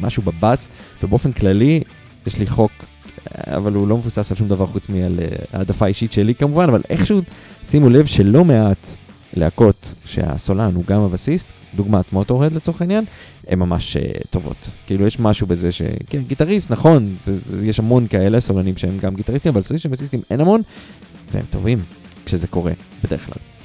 משהו 0.00 0.22
בבאס, 0.22 0.68
ובאופן 1.02 1.32
כללי, 1.32 1.82
יש 2.26 2.38
לי 2.38 2.46
חוק 2.46 2.72
אבל 3.34 3.74
הוא 3.74 3.88
לא 3.88 3.96
מבוסס 3.96 4.30
על 4.32 4.36
שום 4.38 4.48
דבר 4.48 4.66
חוץ 4.66 4.88
מעל 4.88 5.20
אה, 5.20 5.26
העדפה 5.52 5.86
אישית 5.86 6.12
שלי 6.12 6.34
כמובן, 6.34 6.68
אבל 6.68 6.82
איכשהו, 6.88 7.20
שימו 7.64 7.90
לב 7.90 8.06
שלא 8.06 8.44
מעט 8.44 8.96
להקות 9.34 9.94
שהסולן 10.04 10.74
הוא 10.74 10.84
גם 10.86 11.00
הבסיסט, 11.00 11.48
דוגמת 11.74 12.12
מוטורד 12.12 12.52
לצורך 12.52 12.80
העניין, 12.80 13.04
הן 13.48 13.58
ממש 13.58 13.96
uh, 13.96 14.26
טובות. 14.30 14.68
כאילו 14.86 15.06
יש 15.06 15.20
משהו 15.20 15.46
בזה 15.46 15.72
ש... 15.72 15.82
כן, 16.06 16.22
גיטריסט, 16.26 16.70
נכון, 16.70 17.16
יש 17.62 17.78
המון 17.78 18.06
כאלה 18.06 18.40
סולנים 18.40 18.76
שהם 18.76 18.98
גם 18.98 19.14
גיטריסטים, 19.14 19.52
אבל 19.52 19.62
סולנים 19.62 19.80
שהם 19.80 19.92
בסיסטים 19.92 20.20
אין 20.30 20.40
המון, 20.40 20.60
והם 21.32 21.44
טובים 21.50 21.78
כשזה 22.24 22.46
קורה, 22.46 22.72
בדרך 23.04 23.26
כלל. 23.26 23.55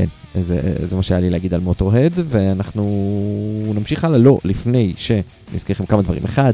כן, 0.00 0.40
זה, 0.40 0.60
זה 0.82 0.96
מה 0.96 1.02
שהיה 1.02 1.20
לי 1.20 1.30
להגיד 1.30 1.54
על 1.54 1.60
מוטורד, 1.60 2.12
ואנחנו 2.24 3.72
נמשיך 3.74 4.04
הלאה, 4.04 4.18
לא, 4.18 4.38
לפני 4.44 4.92
שאני 4.96 5.22
אזכיר 5.54 5.74
לכם 5.74 5.86
כמה 5.86 6.02
דברים. 6.02 6.24
אחד, 6.24 6.52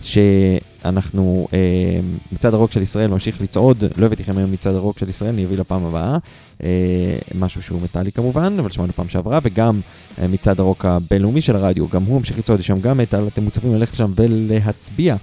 שאנחנו, 0.00 1.48
אה, 1.52 1.58
מצעד 2.32 2.54
הרוק 2.54 2.72
של 2.72 2.82
ישראל 2.82 3.10
ממשיך 3.10 3.40
לצעוד, 3.40 3.84
לא 3.96 4.06
הבאתי 4.06 4.22
לכם 4.22 4.38
היום 4.38 4.52
מצעד 4.52 4.74
הרוק 4.74 4.98
של 4.98 5.08
ישראל, 5.08 5.30
אני 5.30 5.44
אביא 5.44 5.58
לפעם 5.58 5.84
הבאה, 5.84 6.18
אה, 6.64 6.68
משהו 7.34 7.62
שהוא 7.62 7.82
מטאלי 7.82 8.12
כמובן, 8.12 8.56
אבל 8.58 8.70
שמענו 8.70 8.92
פעם 8.92 9.08
שעברה, 9.08 9.38
וגם 9.42 9.80
אה, 10.22 10.28
מצעד 10.28 10.60
הרוק 10.60 10.84
הבינלאומי 10.84 11.42
של 11.42 11.56
הרדיו, 11.56 11.88
גם 11.88 12.02
הוא 12.02 12.18
ממשיך 12.18 12.38
לצעוד, 12.38 12.60
יש 12.60 12.66
שם 12.66 12.80
גם 12.80 12.98
מטאל, 12.98 13.28
אתם 13.28 13.42
מוצפים 13.42 13.74
ללכת 13.74 13.92
לשם 13.92 14.12
ולהצביע. 14.16 15.16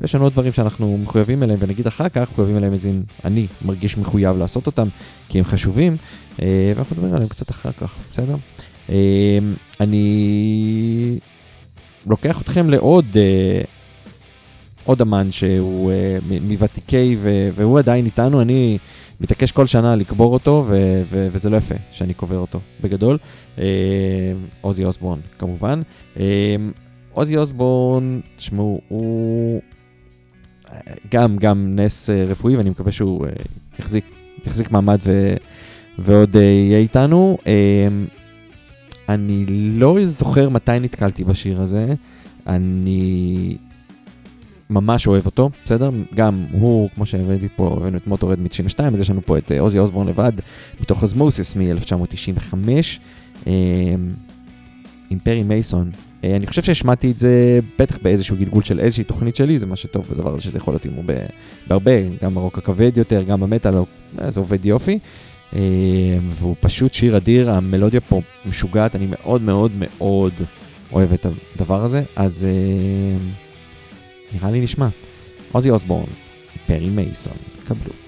ויש 0.00 0.14
לנו 0.14 0.24
עוד 0.24 0.32
דברים 0.32 0.52
שאנחנו 0.52 0.98
מחויבים 0.98 1.42
אליהם, 1.42 1.58
ונגיד 1.62 1.86
אחר 1.86 2.08
כך, 2.08 2.28
מחויבים 2.32 2.56
אליהם 2.56 2.72
איזה, 2.72 2.92
אני 3.24 3.46
מרגיש 3.64 3.98
מחויב 3.98 4.38
לעשות 4.38 4.66
אותם, 4.66 4.88
כי 5.28 5.38
הם 5.38 5.44
חשובים, 5.44 5.96
אה, 6.42 6.72
ואנחנו 6.76 6.96
נדבר 6.96 7.14
עליהם 7.14 7.28
קצת 7.28 7.50
אחר 7.50 7.72
כך, 7.72 7.94
בסדר? 8.12 8.36
אה, 8.90 9.38
אני 9.80 11.18
לוקח 12.06 12.40
אתכם 12.40 12.70
לעוד... 12.70 13.06
אה, 13.16 13.60
עוד 14.86 15.00
אמן 15.00 15.32
שהוא 15.32 15.92
מוותיקי 16.42 17.16
והוא 17.54 17.78
עדיין 17.78 18.04
איתנו, 18.04 18.42
אני 18.42 18.78
מתעקש 19.20 19.52
כל 19.52 19.66
שנה 19.66 19.96
לקבור 19.96 20.32
אותו 20.32 20.64
ו- 20.68 21.02
ו- 21.10 21.28
וזה 21.32 21.50
לא 21.50 21.56
יפה 21.56 21.74
שאני 21.92 22.14
קובר 22.14 22.38
אותו 22.38 22.60
בגדול. 22.80 23.18
Uh, 23.56 23.60
עוזי 24.60 24.84
אוסבורן 24.84 25.18
כמובן. 25.38 25.82
Uh, 26.14 26.18
עוזי 27.12 27.36
אוסבורן, 27.36 28.20
תשמעו, 28.36 28.80
הוא 28.88 29.60
גם, 31.10 31.36
גם 31.36 31.72
נס 31.76 32.10
uh, 32.10 32.12
רפואי 32.12 32.56
ואני 32.56 32.70
מקווה 32.70 32.92
שהוא 32.92 33.26
uh, 33.26 33.28
יחזיק, 33.78 34.04
יחזיק 34.46 34.70
מעמד 34.70 34.98
ו- 35.06 35.34
ועוד 35.98 36.36
uh, 36.36 36.38
יהיה 36.38 36.78
איתנו. 36.78 37.38
Uh, 37.42 37.46
אני 39.08 39.44
לא 39.48 39.96
זוכר 40.06 40.48
מתי 40.48 40.80
נתקלתי 40.80 41.24
בשיר 41.24 41.60
הזה. 41.60 41.86
אני 42.46 43.56
ממש 44.70 45.06
אוהב 45.06 45.26
אותו, 45.26 45.50
בסדר? 45.64 45.90
גם 46.14 46.46
הוא, 46.52 46.90
כמו 46.94 47.06
שהבאתי 47.06 47.48
פה, 47.56 47.76
הבאנו 47.76 47.96
את 47.96 48.06
מוטורד 48.06 48.40
מ-92, 48.40 48.82
אז 48.94 49.00
יש 49.00 49.10
לנו 49.10 49.22
פה 49.26 49.38
את 49.38 49.52
אה, 49.52 49.60
עוזי 49.60 49.78
אוסבורן 49.78 50.06
לבד, 50.06 50.32
מתוך 50.80 51.02
אוזמוסס 51.02 51.56
מ-1995, 51.56 52.54
אה, 53.46 53.52
עם 55.10 55.18
פרי 55.18 55.42
מייסון. 55.42 55.90
אה, 56.24 56.36
אני 56.36 56.46
חושב 56.46 56.62
שהשמעתי 56.62 57.10
את 57.10 57.18
זה 57.18 57.60
בטח 57.78 57.98
באיזשהו 58.02 58.36
גלגול 58.36 58.62
של 58.62 58.80
איזושהי 58.80 59.04
תוכנית 59.04 59.36
שלי, 59.36 59.58
זה 59.58 59.66
מה 59.66 59.76
שטוב 59.76 60.06
בדבר 60.10 60.32
הזה 60.32 60.42
שזה 60.42 60.58
יכול 60.58 60.74
להיות 60.74 60.84
עם 60.84 60.92
בהרבה, 61.66 61.92
גם 62.22 62.34
ברוק 62.34 62.58
הכבד 62.58 62.92
יותר, 62.96 63.22
גם 63.22 63.40
במטאל, 63.40 63.74
זה 64.28 64.40
עובד 64.40 64.64
יופי. 64.66 64.98
והוא 66.38 66.56
פשוט 66.60 66.94
שיר 66.94 67.16
אדיר, 67.16 67.50
המלודיה 67.50 68.00
פה 68.00 68.20
משוגעת, 68.46 68.96
אני 68.96 69.06
מאוד 69.10 69.42
מאוד 69.42 69.72
מאוד 69.78 70.32
אוהב 70.92 71.12
את 71.12 71.26
הדבר 71.56 71.84
הזה, 71.84 72.02
אז... 72.16 72.46
נראה 74.34 74.50
לי 74.50 74.60
נשמע. 74.60 74.88
עוזי 75.52 75.70
אוסבורן, 75.70 76.06
פרי 76.66 76.90
מייסון, 76.90 77.36
קבלו. 77.64 78.03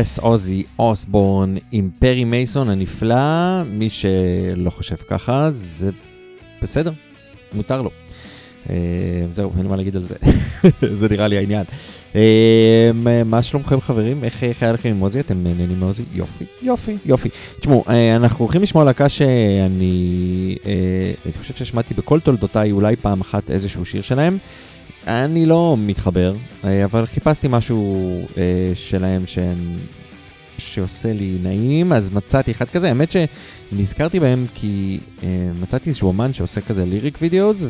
יס, 0.00 0.18
עוזי 0.18 0.64
אוסבורן 0.78 1.54
עם 1.72 1.90
פרי 1.98 2.24
מייסון 2.24 2.68
הנפלא, 2.68 3.64
מי 3.64 3.90
שלא 3.90 4.70
חושב 4.70 4.96
ככה, 4.96 5.50
זה 5.50 5.90
בסדר, 6.62 6.92
מותר 7.54 7.82
לו. 7.82 7.90
אה, 8.70 8.76
זהו, 9.32 9.52
אין 9.58 9.66
מה 9.66 9.76
להגיד 9.76 9.96
על 9.96 10.04
זה, 10.04 10.14
זה 11.00 11.08
נראה 11.08 11.28
לי 11.28 11.38
העניין. 11.38 11.64
אה, 12.14 12.90
מה 13.24 13.42
שלומכם 13.42 13.80
חברים? 13.80 14.24
איך 14.24 14.62
היה 14.62 14.72
לכם 14.72 14.88
עם 14.88 15.00
עוזי? 15.00 15.20
אתם 15.20 15.42
נהנים 15.42 15.80
מעוזי? 15.80 16.04
יופי, 16.12 16.44
יופי, 16.62 16.96
יופי. 17.06 17.28
תשמעו, 17.60 17.84
אה, 17.88 18.16
אנחנו 18.16 18.44
הולכים 18.44 18.62
לשמוע 18.62 18.84
להקה 18.84 19.08
שאני 19.08 20.56
אני 21.24 21.32
חושב 21.38 21.54
ששמעתי 21.54 21.94
בכל 21.94 22.20
תולדותיי 22.20 22.72
אולי 22.72 22.96
פעם 22.96 23.20
אחת 23.20 23.50
איזשהו 23.50 23.84
שיר 23.84 24.02
שלהם. 24.02 24.38
אני 25.06 25.46
לא 25.46 25.76
מתחבר, 25.78 26.34
אה, 26.64 26.84
אבל 26.84 27.06
חיפשתי 27.06 27.46
משהו 27.50 28.06
אה, 28.38 28.72
שלהם 28.74 29.26
שהם, 29.26 29.76
שעושה 30.58 31.12
לי 31.12 31.36
נעים, 31.42 31.92
אז 31.92 32.10
מצאתי 32.14 32.50
אחד 32.50 32.68
כזה. 32.68 32.88
האמת 32.88 33.08
שנזכרתי 33.10 34.20
בהם 34.20 34.46
כי 34.54 34.98
אה, 35.22 35.28
מצאתי 35.62 35.88
איזשהו 35.88 36.08
אומן 36.08 36.32
שעושה 36.32 36.60
כזה 36.60 36.84
ליריק 36.84 37.18
וידאוס, 37.20 37.62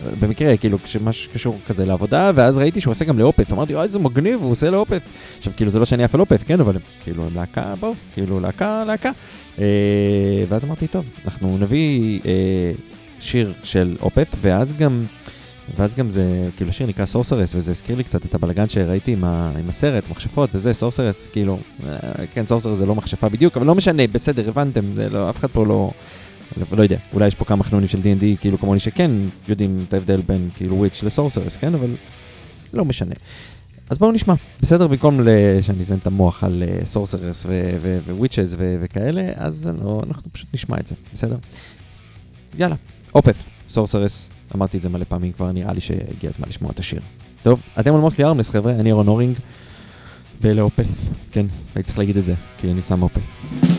ובמקרה, 0.00 0.56
כאילו, 0.56 0.78
מה 1.00 1.12
שקשור 1.12 1.58
כזה 1.68 1.86
לעבודה, 1.86 2.30
ואז 2.34 2.58
ראיתי 2.58 2.80
שהוא 2.80 2.92
עושה 2.92 3.04
גם 3.04 3.18
לאופת, 3.18 3.52
אמרתי, 3.52 3.74
אוי, 3.74 3.82
איזה 3.82 3.98
מגניב, 3.98 4.40
הוא 4.42 4.50
עושה 4.50 4.70
לאופת. 4.70 5.02
עכשיו, 5.38 5.52
כאילו, 5.56 5.70
זה 5.70 5.78
לא 5.78 5.84
שאני 5.84 6.04
עף 6.04 6.14
על 6.14 6.20
אופת, 6.20 6.42
כן, 6.46 6.60
אבל 6.60 6.76
כאילו, 7.02 7.24
להקה, 7.34 7.74
בואו, 7.80 7.94
כאילו, 8.14 8.40
להקה, 8.40 8.84
להקה. 8.86 9.10
אה, 9.58 9.64
ואז 10.48 10.64
אמרתי, 10.64 10.86
טוב, 10.86 11.04
אנחנו 11.24 11.58
נביא 11.58 12.20
אה, 12.26 12.72
שיר 13.20 13.52
של 13.62 13.96
Opeth, 14.00 14.26
ואז 14.40 14.74
גם... 14.74 15.04
ואז 15.76 15.94
גם 15.94 16.10
זה, 16.10 16.48
כאילו 16.56 16.70
השיר 16.70 16.86
נקרא 16.86 17.06
Sorceress, 17.06 17.54
וזה 17.54 17.70
הזכיר 17.70 17.96
לי 17.96 18.04
קצת 18.04 18.26
את 18.26 18.34
הבלגן 18.34 18.68
שראיתי 18.68 19.12
עם, 19.12 19.24
ה, 19.24 19.52
עם 19.58 19.68
הסרט, 19.68 20.04
מכשפות 20.10 20.50
וזה, 20.54 20.74
sorceress, 20.74 21.26
כאילו, 21.26 21.58
אה, 21.86 21.98
כן, 22.34 22.46
sorceress 22.46 22.78
זה 22.78 22.86
לא 22.86 22.94
מכשפה 22.94 23.28
בדיוק, 23.28 23.56
אבל 23.56 23.66
לא 23.66 23.74
משנה, 23.74 24.06
בסדר, 24.06 24.48
הבנתם, 24.48 24.94
זה 24.94 25.10
לא, 25.10 25.30
אף 25.30 25.38
אחד 25.38 25.48
פה 25.48 25.66
לא, 25.66 25.90
לא, 26.56 26.66
לא 26.72 26.82
יודע, 26.82 26.96
אולי 27.12 27.26
יש 27.26 27.34
פה 27.34 27.44
כמה 27.44 27.64
חנונים 27.64 27.88
של 27.88 27.98
D&D, 27.98 28.40
כאילו 28.40 28.58
כמוני 28.58 28.80
שכן 28.80 29.10
יודעים 29.48 29.84
את 29.88 29.94
ההבדל 29.94 30.20
בין 30.26 30.48
כאילו 30.56 30.76
witch 30.76 31.02
ל 31.02 31.07
sorceress, 31.07 31.56
כן, 31.56 31.74
אבל 31.74 31.90
לא 32.72 32.84
משנה. 32.84 33.14
אז 33.90 33.98
בואו 33.98 34.12
נשמע, 34.12 34.34
בסדר? 34.60 34.86
במקום 34.86 35.20
שאני 35.62 35.80
אזיין 35.80 35.98
את 35.98 36.06
המוח 36.06 36.44
על 36.44 36.62
sorceress 36.84 37.46
witches 38.08 38.56
וכאלה, 38.58 39.26
אז 39.34 39.70
לא, 39.82 40.00
אנחנו 40.06 40.32
פשוט 40.32 40.48
נשמע 40.54 40.76
את 40.80 40.86
זה, 40.86 40.94
בסדר? 41.14 41.36
יאללה, 42.58 42.74
Opeth, 43.14 43.36
Sorceress, 43.68 44.32
אמרתי 44.54 44.76
את 44.76 44.82
זה 44.82 44.88
מלא 44.88 45.04
פעמים 45.08 45.32
כבר, 45.32 45.52
נראה 45.52 45.72
לי 45.72 45.80
שהגיע 45.80 46.30
הזמן 46.30 46.48
לשמוע 46.48 46.70
את 46.70 46.78
השיר. 46.78 47.00
טוב, 47.42 47.60
אתם 47.80 47.94
על 47.94 48.00
Mostly 48.00 48.24
Harmless 48.24 48.50
חבר'ה, 48.50 48.72
אני 48.72 48.88
ירון 48.88 49.08
הורינג, 49.08 49.36
ול 50.40 50.57
Opeth, 50.57 51.08
כן, 51.32 51.46
הייתי 51.74 51.86
צריך 51.86 51.98
להגיד 51.98 52.16
את 52.16 52.24
זה, 52.24 52.34
כי 52.58 52.70
אני 52.70 52.82
שם 52.82 53.02
Opeth. 53.02 53.77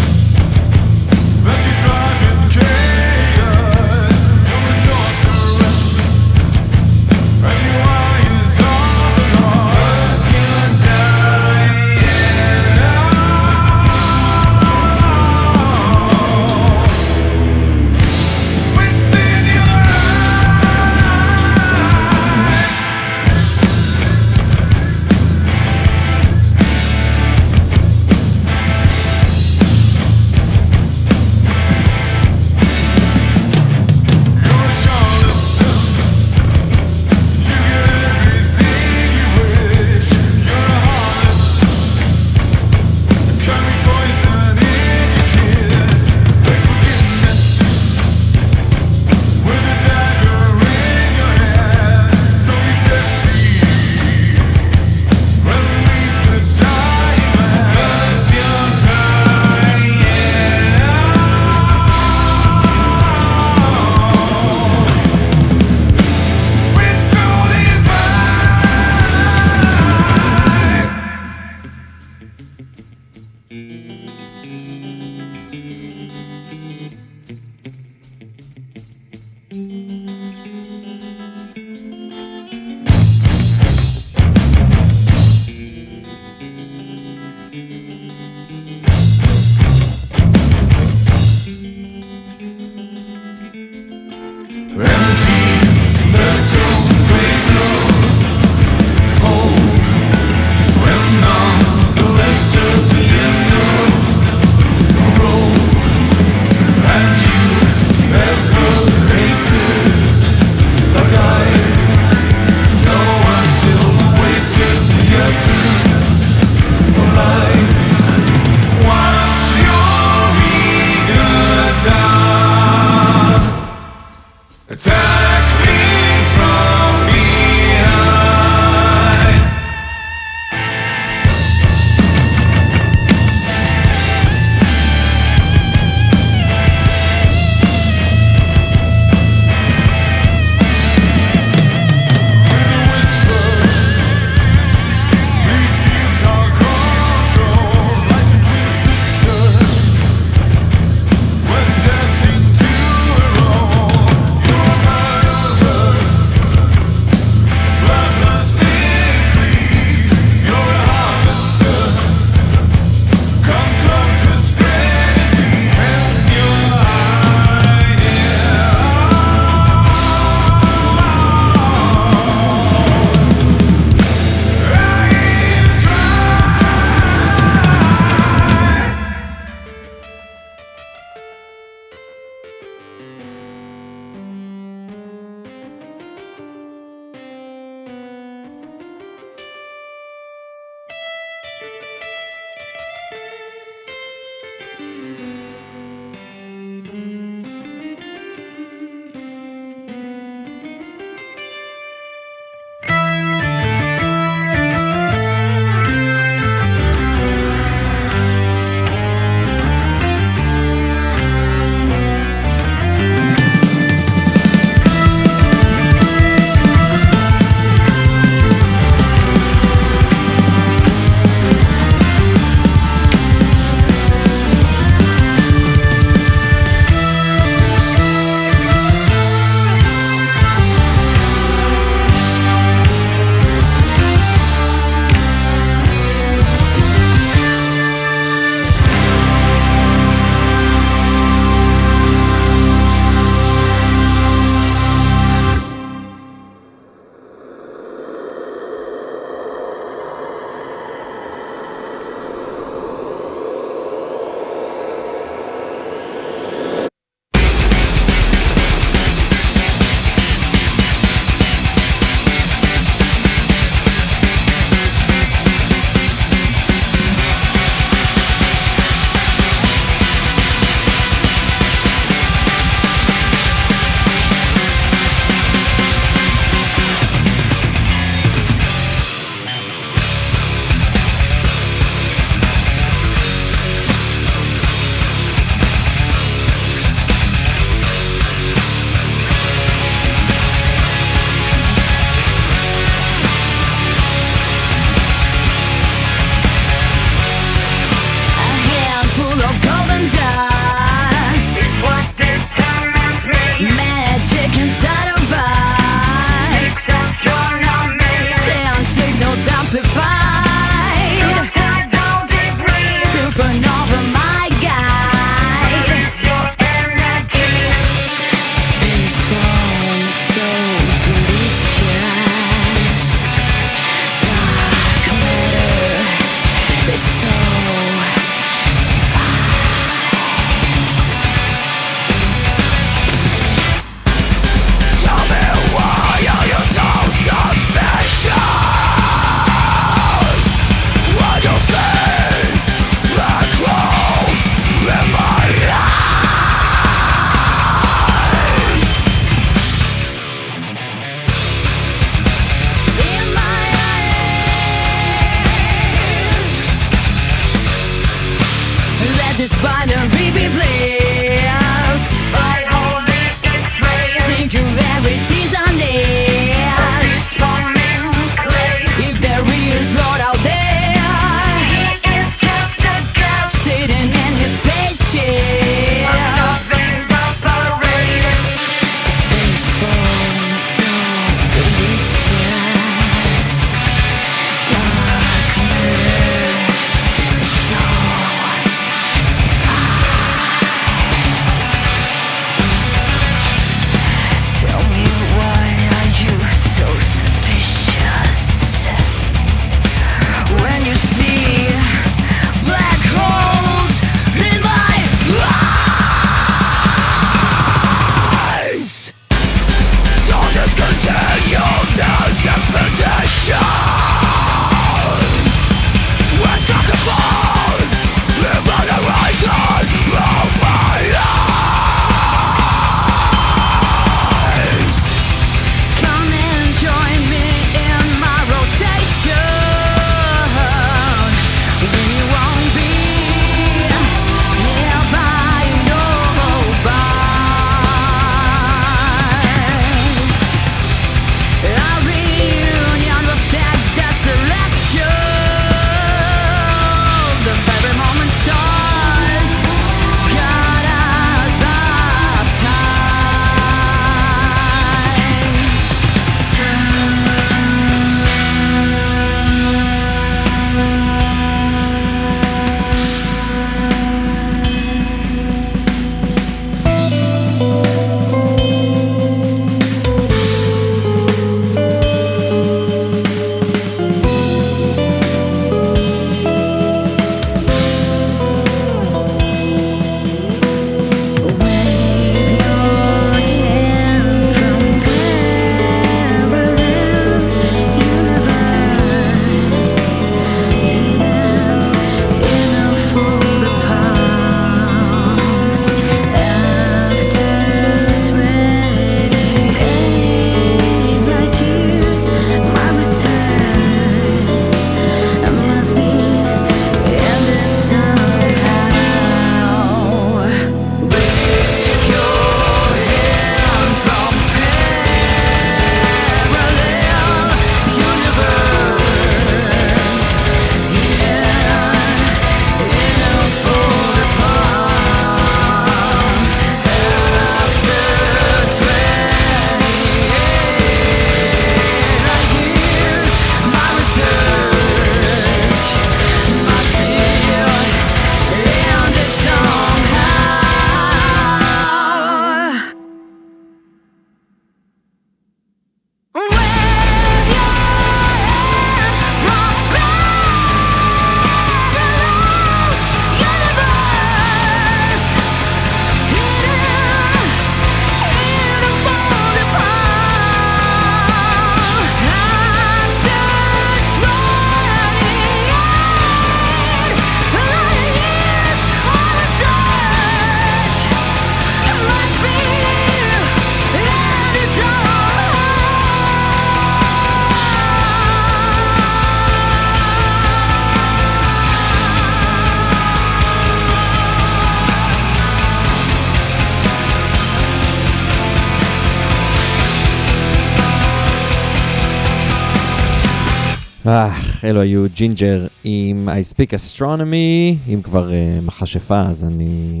אלו 594.68 594.80
היו 594.80 595.06
Jinjer 595.14 595.66
עם 595.84 596.28
I 596.28 596.54
Speak 596.54 596.70
Astronomy, 596.70 597.92
אם 597.92 598.00
כבר 598.02 598.28
uh, 598.28 598.64
מכשפה 598.64 599.20
אז 599.20 599.44
אני... 599.44 600.00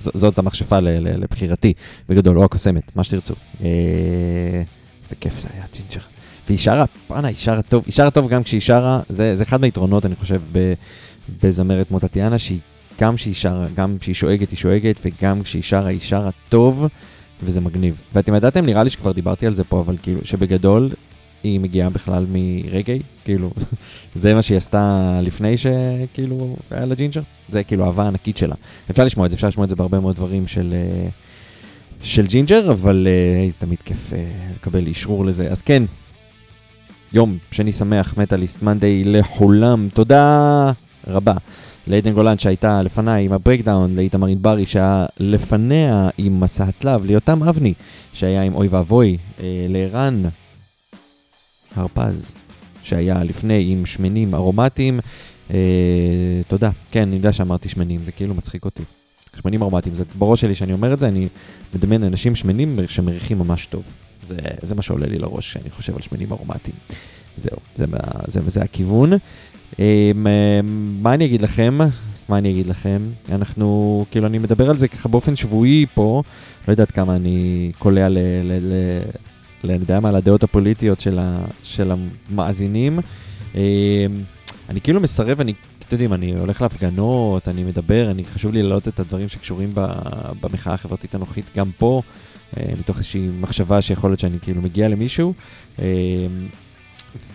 ז- 0.00 0.10
זאת 0.14 0.38
המכשפה 0.38 0.80
ל- 0.80 0.88
ל- 0.88 1.22
לבחירתי, 1.22 1.72
בגדול, 2.08 2.38
או 2.38 2.44
הקוסמת, 2.44 2.96
מה 2.96 3.04
שתרצו. 3.04 3.34
אה, 3.64 3.68
איזה 5.04 5.16
כיף 5.20 5.40
זה 5.40 5.48
היה, 5.54 5.64
Jinjer. 5.76 6.00
והיא 6.46 6.58
שרה, 6.58 6.84
פאנה, 7.08 7.28
היא 7.28 7.36
שרה 7.36 7.62
טוב, 7.62 7.82
היא 7.86 7.92
שרה 7.94 8.10
טוב 8.10 8.28
גם 8.28 8.42
כשהיא 8.42 8.60
שרה, 8.60 9.00
זה, 9.08 9.36
זה 9.36 9.44
אחד 9.44 9.60
מהיתרונות, 9.60 10.06
אני 10.06 10.14
חושב, 10.16 10.40
ב, 10.52 10.72
בזמרת 11.42 11.88
כמו 11.88 11.98
טטיאנה, 11.98 12.38
שהיא 12.38 12.58
גם 13.00 13.16
כשהיא 13.16 13.34
שרה, 13.34 13.66
גם 13.74 13.96
כשהיא 14.00 14.14
שואגת, 14.14 14.50
היא 14.50 14.58
שואגת, 14.58 15.00
וגם 15.04 15.42
כשהיא 15.42 15.62
שרה, 15.62 15.88
היא 15.88 16.00
שרה 16.02 16.30
טוב, 16.48 16.86
וזה 17.42 17.60
מגניב. 17.60 17.94
ואתם 18.12 18.34
ידעתם, 18.34 18.66
נראה 18.66 18.82
לי 18.84 18.90
שכבר 18.90 19.12
דיברתי 19.12 19.46
על 19.46 19.54
זה 19.54 19.64
פה, 19.64 19.80
אבל 19.80 19.96
כאילו, 20.02 20.20
שבגדול, 20.24 20.90
היא 21.46 21.60
מגיעה 21.60 21.90
בכלל 21.90 22.26
מרגאיי, 22.32 23.00
כאילו, 23.24 23.50
זה 24.14 24.34
מה 24.34 24.42
שהיא 24.42 24.56
עשתה 24.56 25.18
לפני 25.22 25.54
שכאילו 25.58 26.56
היה 26.70 26.86
לה 26.86 26.94
Jinjer, 26.94 27.20
זה 27.48 27.64
כאילו 27.64 27.84
האהבה 27.84 28.04
הענקית 28.04 28.36
שלה. 28.36 28.54
אפשר 28.90 29.04
לשמוע 29.04 29.26
את 29.26 29.30
זה, 29.30 29.36
אפשר 29.36 29.48
לשמוע 29.48 29.64
את 29.64 29.70
זה 29.70 29.76
בהרבה 29.76 30.00
מאוד 30.00 30.16
דברים 30.16 30.46
של, 30.46 30.74
אה, 30.74 31.08
של 32.02 32.26
Jinjer, 32.26 32.72
אבל 32.72 33.08
אה, 33.10 33.50
זה 33.50 33.58
תמיד 33.58 33.78
כיף 33.84 34.12
אה, 34.12 34.24
לקבל 34.56 34.86
אישרור 34.86 35.24
לזה. 35.24 35.50
אז 35.50 35.62
כן, 35.62 35.82
יום 37.12 37.38
שני 37.50 37.72
שמח, 37.72 38.14
Metalist 38.16 38.62
Monday 38.62 39.04
לכולם, 39.04 39.88
תודה 39.94 40.72
רבה. 41.06 41.34
לעדן 41.86 42.12
גולן 42.12 42.38
שהייתה 42.38 42.82
לפניי 42.82 43.24
עם 43.24 43.32
ה 43.32 43.38
Breakdown, 43.38 43.96
לאיתמר 43.96 44.26
ענברי 44.26 44.66
שהיה 44.66 45.06
לפניה 45.20 46.08
עם 46.18 46.40
מסע 46.40 46.64
הצלב, 46.64 47.04
ליותם 47.04 47.42
אבני 47.42 47.74
שהיה 48.12 48.42
עם 48.42 48.54
אוי 48.54 48.68
ואבוי, 48.68 49.16
אה, 49.40 49.66
לערן 49.68 50.22
הרפז 51.78 52.32
שהיה 52.82 53.24
לפני 53.24 53.64
עם 53.68 53.86
שמנים 53.86 54.34
ארומטיים. 54.34 55.00
אה, 55.50 55.56
תודה. 56.48 56.70
כן, 56.90 57.02
אני 57.02 57.16
יודע 57.16 57.32
שאמרתי 57.32 57.68
שמנים, 57.68 58.00
זה 58.04 58.12
כאילו 58.12 58.34
מצחיק 58.34 58.64
אותי. 58.64 58.82
שמנים 59.42 59.62
ארומטיים, 59.62 59.94
זה 59.94 60.04
בראש 60.18 60.40
שלי 60.40 60.54
שאני 60.54 60.72
אומר 60.72 60.92
את 60.92 61.00
זה, 61.00 61.08
אני 61.08 61.28
מדמיין 61.74 62.04
אנשים 62.04 62.34
שמנים 62.34 62.78
שמריחים 62.88 63.38
ממש 63.38 63.66
טוב. 63.66 63.82
זה, 64.22 64.36
זה 64.62 64.74
מה 64.74 64.82
שעולה 64.82 65.06
לי 65.06 65.18
לראש 65.18 65.50
כשאני 65.50 65.70
חושב 65.70 65.96
על 65.96 66.02
שמנים 66.02 66.32
ארומטיים. 66.32 66.76
זהו, 67.36 67.56
זה, 67.74 67.86
מה- 67.86 67.98
זה, 68.26 68.40
זה 68.46 68.62
הכיוון. 68.62 69.12
אה, 69.80 70.10
מה 71.02 71.14
אני 71.14 71.24
אגיד 71.24 71.42
לכם? 71.42 71.78
מה 72.28 72.38
אני 72.38 72.50
אגיד 72.50 72.66
לכם? 72.66 73.02
אנחנו, 73.32 74.04
כאילו, 74.10 74.26
אני 74.26 74.38
מדבר 74.38 74.70
על 74.70 74.78
זה 74.78 74.88
ככה 74.88 75.08
באופן 75.08 75.36
שבועי 75.36 75.86
פה, 75.94 76.22
לא 76.68 76.72
יודעת 76.72 76.90
כמה 76.90 77.16
אני 77.16 77.70
קולע. 77.78 78.08
ל, 78.08 78.18
ל 78.44 78.52
ל- 78.52 79.02
אני 79.70 79.80
יודע 79.80 80.00
מה, 80.00 80.12
לדעות 80.12 80.42
הפוליטיות 80.42 81.00
של, 81.00 81.18
ה, 81.18 81.38
של 81.62 81.92
המאזינים. 82.30 82.98
אה, 83.54 84.06
אני 84.68 84.80
כאילו 84.80 85.00
מסרב, 85.00 85.40
אני, 85.40 85.54
אתם 85.78 85.86
יודעים, 85.94 86.12
אני 86.12 86.38
הולך 86.38 86.62
להפגנות, 86.62 87.48
אני 87.48 87.64
מדבר, 87.64 88.10
אני 88.10 88.24
חשוב 88.24 88.52
לי 88.52 88.62
להעלות 88.62 88.88
את 88.88 89.00
הדברים 89.00 89.28
שקשורים 89.28 89.70
ב, 89.74 89.86
במחאה 90.40 90.74
החברתית 90.74 91.14
הנוכחית 91.14 91.44
גם 91.56 91.70
פה, 91.78 92.02
אה, 92.56 92.72
מתוך 92.80 92.96
איזושהי 92.96 93.28
מחשבה 93.40 93.82
שיכול 93.82 94.10
להיות 94.10 94.20
שאני 94.20 94.38
כאילו 94.42 94.62
מגיע 94.62 94.88
למישהו. 94.88 95.34
אה, 95.78 95.86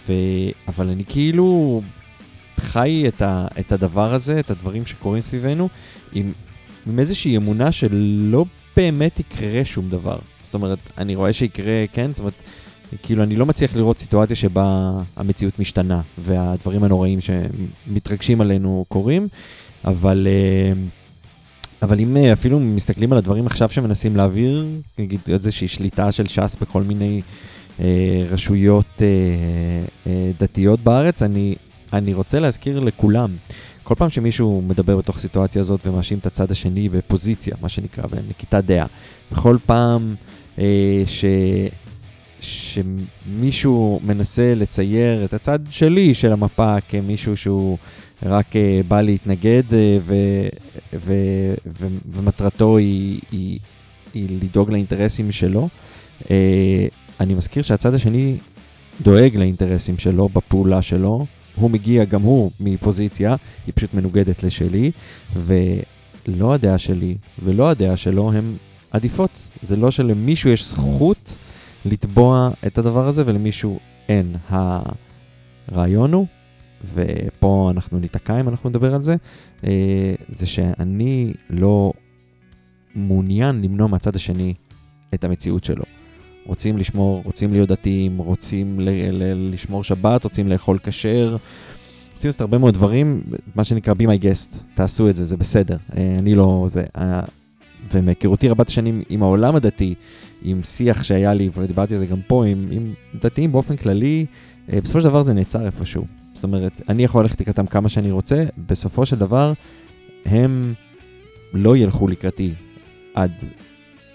ו... 0.08 0.14
אבל 0.68 0.90
אני 0.90 1.04
כאילו 1.10 1.82
חי 2.58 3.04
את, 3.08 3.22
ה, 3.22 3.48
את 3.60 3.72
הדבר 3.72 4.14
הזה, 4.14 4.40
את 4.40 4.52
הדברים 4.52 4.86
שקורים 4.86 5.22
סביבנו, 5.22 5.70
עם, 6.14 6.32
עם 6.88 7.00
איזושהי 7.00 7.38
אמונה 7.38 7.72
שלא 7.72 8.46
באמת 8.76 9.20
יקרה 9.20 9.66
שום 9.66 9.90
דבר. 9.90 10.18
זאת 10.52 10.56
אומרת, 10.56 10.80
אני 10.98 11.16
רואה 11.16 11.34
שיקרה, 11.34 11.86
כן? 11.94 12.12
זאת 12.14 12.20
אומרת, 12.20 12.34
כאילו, 13.04 13.24
אני 13.24 13.36
לא 13.36 13.46
מצליח 13.46 13.76
לראות 13.76 13.98
סיטואציה 14.00 14.36
שבה 14.36 14.92
המציאות 15.16 15.60
משתנה, 15.60 16.02
והדברים 16.18 16.84
הנוראים 16.84 17.20
שמתרגשים 17.22 18.42
עלינו 18.42 18.86
קורים, 18.88 19.28
אבל... 19.86 20.28
אה, 20.30 20.74
אבל 21.82 22.00
אם 22.00 22.18
אה, 22.18 22.34
אפילו 22.34 22.60
מסתכלים 22.60 23.12
על 23.12 23.18
הדברים 23.18 23.46
עכשיו 23.46 23.70
שמנסים 23.70 24.16
להעביר, 24.16 24.66
נגיד 25.00 25.20
איזושהי 25.28 25.68
שליטה 25.68 26.12
של 26.12 26.28
ש"ס 26.28 26.56
בכל 26.62 26.84
מיני 26.84 27.22
אה, 27.80 28.26
רשויות 28.30 29.02
אה, 29.02 29.08
אה, 30.08 30.32
דתיות 30.40 30.80
בארץ, 30.80 31.24
אני, 31.24 31.56
אני 31.94 32.14
רוצה 32.14 32.40
להזכיר 32.40 32.80
לכולם, 32.80 33.32
כל 33.84 33.96
פעם 33.96 34.10
שמישהו 34.10 34.62
מדבר 34.68 34.98
בתוך 34.98 35.18
הסיטואציה 35.18 35.62
הזאת 35.62 35.88
ומאשים 35.88 36.18
את 36.18 36.26
הצד 36.26 36.52
השני 36.52 36.90
בפוזיציה, 36.90 37.56
מה 37.62 37.70
שנקרא, 37.70 38.04
בנקיטת 38.08 38.64
דעה, 38.64 38.86
בכל 39.32 39.58
פעם 39.66 40.16
ש... 41.06 41.26
שמישהו 42.42 44.00
מנסה 44.04 44.54
לצייר 44.56 45.26
את 45.26 45.34
הצד 45.34 45.60
שלי 45.70 46.14
של 46.14 46.32
המפה 46.32 46.76
כמישהו 46.90 47.38
שהוא 47.38 47.78
רק 48.24 48.56
אה, 48.56 48.82
בא 48.88 49.02
להתנגד 49.02 49.74
אה, 49.74 49.98
ו, 50.02 50.16
ו, 50.94 51.14
ו, 51.80 51.88
ומטרתו 52.12 52.78
היא, 52.78 53.20
היא, 53.32 53.60
היא 54.14 54.28
לדאוג 54.42 54.72
לאינטרסים 54.72 55.32
שלו. 55.32 55.70
אה, 56.32 56.88
אני 57.20 57.34
מזכיר 57.34 57.64
שהצד 57.64 57.94
השני 57.94 58.38
דואג 59.02 59.36
לאינטרסים 59.36 59.98
שלו 59.98 60.30
בפעולה 60.30 60.82
שלו. 60.82 61.26
הוא 61.56 61.72
מגיע 61.72 62.04
גם 62.04 62.22
הוא 62.22 62.52
מפוזיציה, 62.60 63.36
היא 63.66 63.74
פשוט 63.76 63.94
מנוגדת 63.94 64.44
לשלי, 64.44 64.92
ולא 65.36 66.54
הדעה 66.54 66.78
שלי 66.78 67.16
ולא 67.44 67.70
הדעה 67.70 67.98
שלו 67.98 68.32
הן 68.32 68.54
עדיפות. 68.92 69.30
זה 69.62 69.76
לא 69.76 69.92
שלמישהו 69.92 70.50
יש 70.50 70.70
זכות 70.70 71.38
לתבוע 71.86 72.50
את 72.68 72.78
הדבר 72.78 73.08
הזה 73.08 73.24
ולמישהו 73.26 73.80
אין. 74.10 74.36
הרעיון 75.70 76.14
הוא, 76.14 76.28
ופה 76.94 77.72
אנחנו 77.74 78.00
ניתקע 78.00 78.40
אם 78.40 78.50
אנחנו 78.50 78.70
נדבר 78.70 78.96
על 78.96 79.04
זה, 79.04 79.16
אה, 79.64 80.14
זה 80.30 80.46
שאני 80.46 81.34
לא 81.50 81.94
מעוניין 82.96 83.62
למנוע 83.62 83.88
מהצד 83.88 84.16
השני 84.16 84.54
את 85.14 85.24
המציאות 85.24 85.64
שלו. 85.64 85.84
רוצים 86.46 86.78
לשמור, 86.78 87.22
רוצים 87.26 87.54
להיות 87.54 87.70
דתיים, 87.70 88.18
רוצים 88.18 88.80
ל- 88.80 88.90
ל- 89.12 89.54
לשמור 89.54 89.84
שבת, 89.84 90.24
רוצים 90.24 90.48
לאכול 90.48 90.78
כשר, 90.84 91.36
רוצים 92.14 92.28
לעשות 92.28 92.42
הרבה 92.42 92.58
מאוד 92.58 92.74
דברים, 92.74 93.22
מה 93.56 93.64
שנקרא 93.64 93.94
be 93.94 94.02
my 94.04 94.24
guest, 94.24 94.58
תעשו 94.74 95.10
את 95.10 95.16
זה, 95.16 95.26
זה 95.26 95.38
בסדר. 95.38 95.78
אה, 95.98 96.16
אני 96.20 96.36
לא, 96.36 96.66
זה, 96.70 96.84
אה, 96.98 97.22
ומהיכרותי 97.92 98.50
רבת 98.50 98.68
השנים 98.68 99.02
עם 99.10 99.24
העולם 99.24 99.56
הדתי, 99.56 99.96
עם 100.44 100.64
שיח 100.64 101.04
שהיה 101.04 101.34
לי, 101.34 101.50
ודיברתי 101.58 101.94
על 101.94 102.00
זה 102.00 102.06
גם 102.06 102.20
פה, 102.28 102.46
עם, 102.46 102.66
עם 102.72 102.94
דתיים 103.22 103.52
באופן 103.52 103.76
כללי, 103.76 104.26
אה, 104.74 104.82
בסופו 104.82 105.02
של 105.02 105.08
דבר 105.08 105.24
זה 105.24 105.34
נעצר 105.34 105.66
איפשהו. 105.66 106.06
זאת 106.34 106.44
אומרת, 106.44 106.82
אני 106.90 107.04
יכול 107.04 107.22
ללכת 107.22 107.42
לקראתם 107.42 107.66
כמה 107.66 107.90
שאני 107.90 108.12
רוצה, 108.12 108.46
בסופו 108.68 109.06
של 109.06 109.16
דבר 109.16 109.54
הם 110.26 110.74
לא 111.54 111.78
ילכו 111.78 112.08
לקראתי 112.08 112.54
עד 113.14 113.32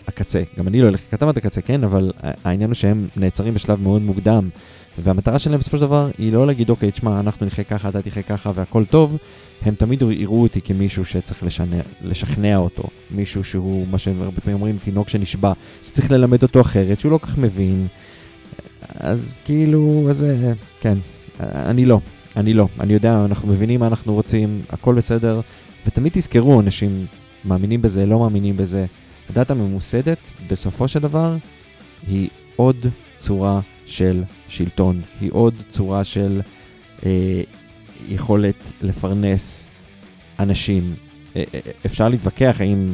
הקצה. 0.08 0.42
גם 0.58 0.68
אני 0.68 0.80
לא 0.80 0.88
אלך 0.88 1.00
לקראתם 1.06 1.28
עד 1.28 1.38
הקצה, 1.38 1.60
כן, 1.60 1.84
אבל 1.84 2.12
העניין 2.44 2.70
הוא 2.70 2.74
שהם 2.74 3.06
נעצרים 3.16 3.54
בשלב 3.54 3.80
מאוד 3.80 4.02
מוקדם, 4.02 4.48
והמטרה 4.98 5.38
שלהם 5.38 5.60
בסופו 5.60 5.76
של 5.76 5.82
דבר 5.82 6.10
היא 6.18 6.32
לא 6.32 6.46
להגיד, 6.46 6.70
אוקיי, 6.70 6.90
תשמע, 6.90 7.20
אנחנו 7.20 7.46
נחיה 7.46 7.64
ככה, 7.64 7.88
אתה 7.88 8.02
תחיה 8.02 8.22
ככה 8.22 8.52
והכל 8.54 8.84
טוב, 8.84 9.16
הם 9.62 9.74
תמיד 9.74 10.02
יראו 10.02 10.42
אותי 10.42 10.60
כמישהו 10.60 11.04
שצריך 11.04 11.42
לשנע, 11.42 11.80
לשכנע 12.04 12.56
אותו, 12.56 12.82
מישהו 13.10 13.44
שהוא, 13.44 13.86
מה 13.90 13.98
שהם 13.98 14.22
הרבה 14.22 14.40
פעמים 14.40 14.56
אומרים, 14.56 14.78
תינוק 14.78 15.08
שנשבע, 15.08 15.52
שצריך 15.84 16.10
ללמד 16.10 16.42
אותו 16.42 16.60
אחרת, 16.60 17.00
שהוא 17.00 17.12
לא 17.12 17.18
כך 17.22 17.38
מבין. 17.38 17.86
אז 19.00 19.40
כאילו, 19.44 20.06
אז 20.10 20.24
אה, 20.24 20.52
כן, 20.80 20.98
אני 21.40 21.84
לא, 21.84 22.00
אני 22.36 22.54
לא. 22.54 22.68
אני 22.80 22.92
יודע, 22.92 23.24
אנחנו 23.24 23.48
מבינים 23.48 23.80
מה 23.80 23.86
אנחנו 23.86 24.14
רוצים, 24.14 24.62
הכל 24.70 24.94
בסדר, 24.94 25.40
ותמיד 25.86 26.12
תזכרו, 26.12 26.60
אנשים 26.60 27.06
מאמינים 27.44 27.82
בזה, 27.82 28.06
לא 28.06 28.18
מאמינים 28.18 28.56
בזה. 28.56 28.86
הדת 29.30 29.50
הממוסדת, 29.50 30.18
בסופו 30.50 30.88
של 30.88 30.98
דבר, 30.98 31.36
היא 32.06 32.28
עוד 32.56 32.86
צורה 33.18 33.60
של 33.86 34.22
שלטון, 34.48 35.00
היא 35.20 35.30
עוד 35.32 35.54
צורה 35.68 36.04
של 36.04 36.40
אה, 37.06 37.42
יכולת 38.08 38.72
לפרנס 38.82 39.68
אנשים. 40.38 40.94
אפשר 41.86 42.08
להתווכח 42.08 42.56
האם 42.60 42.88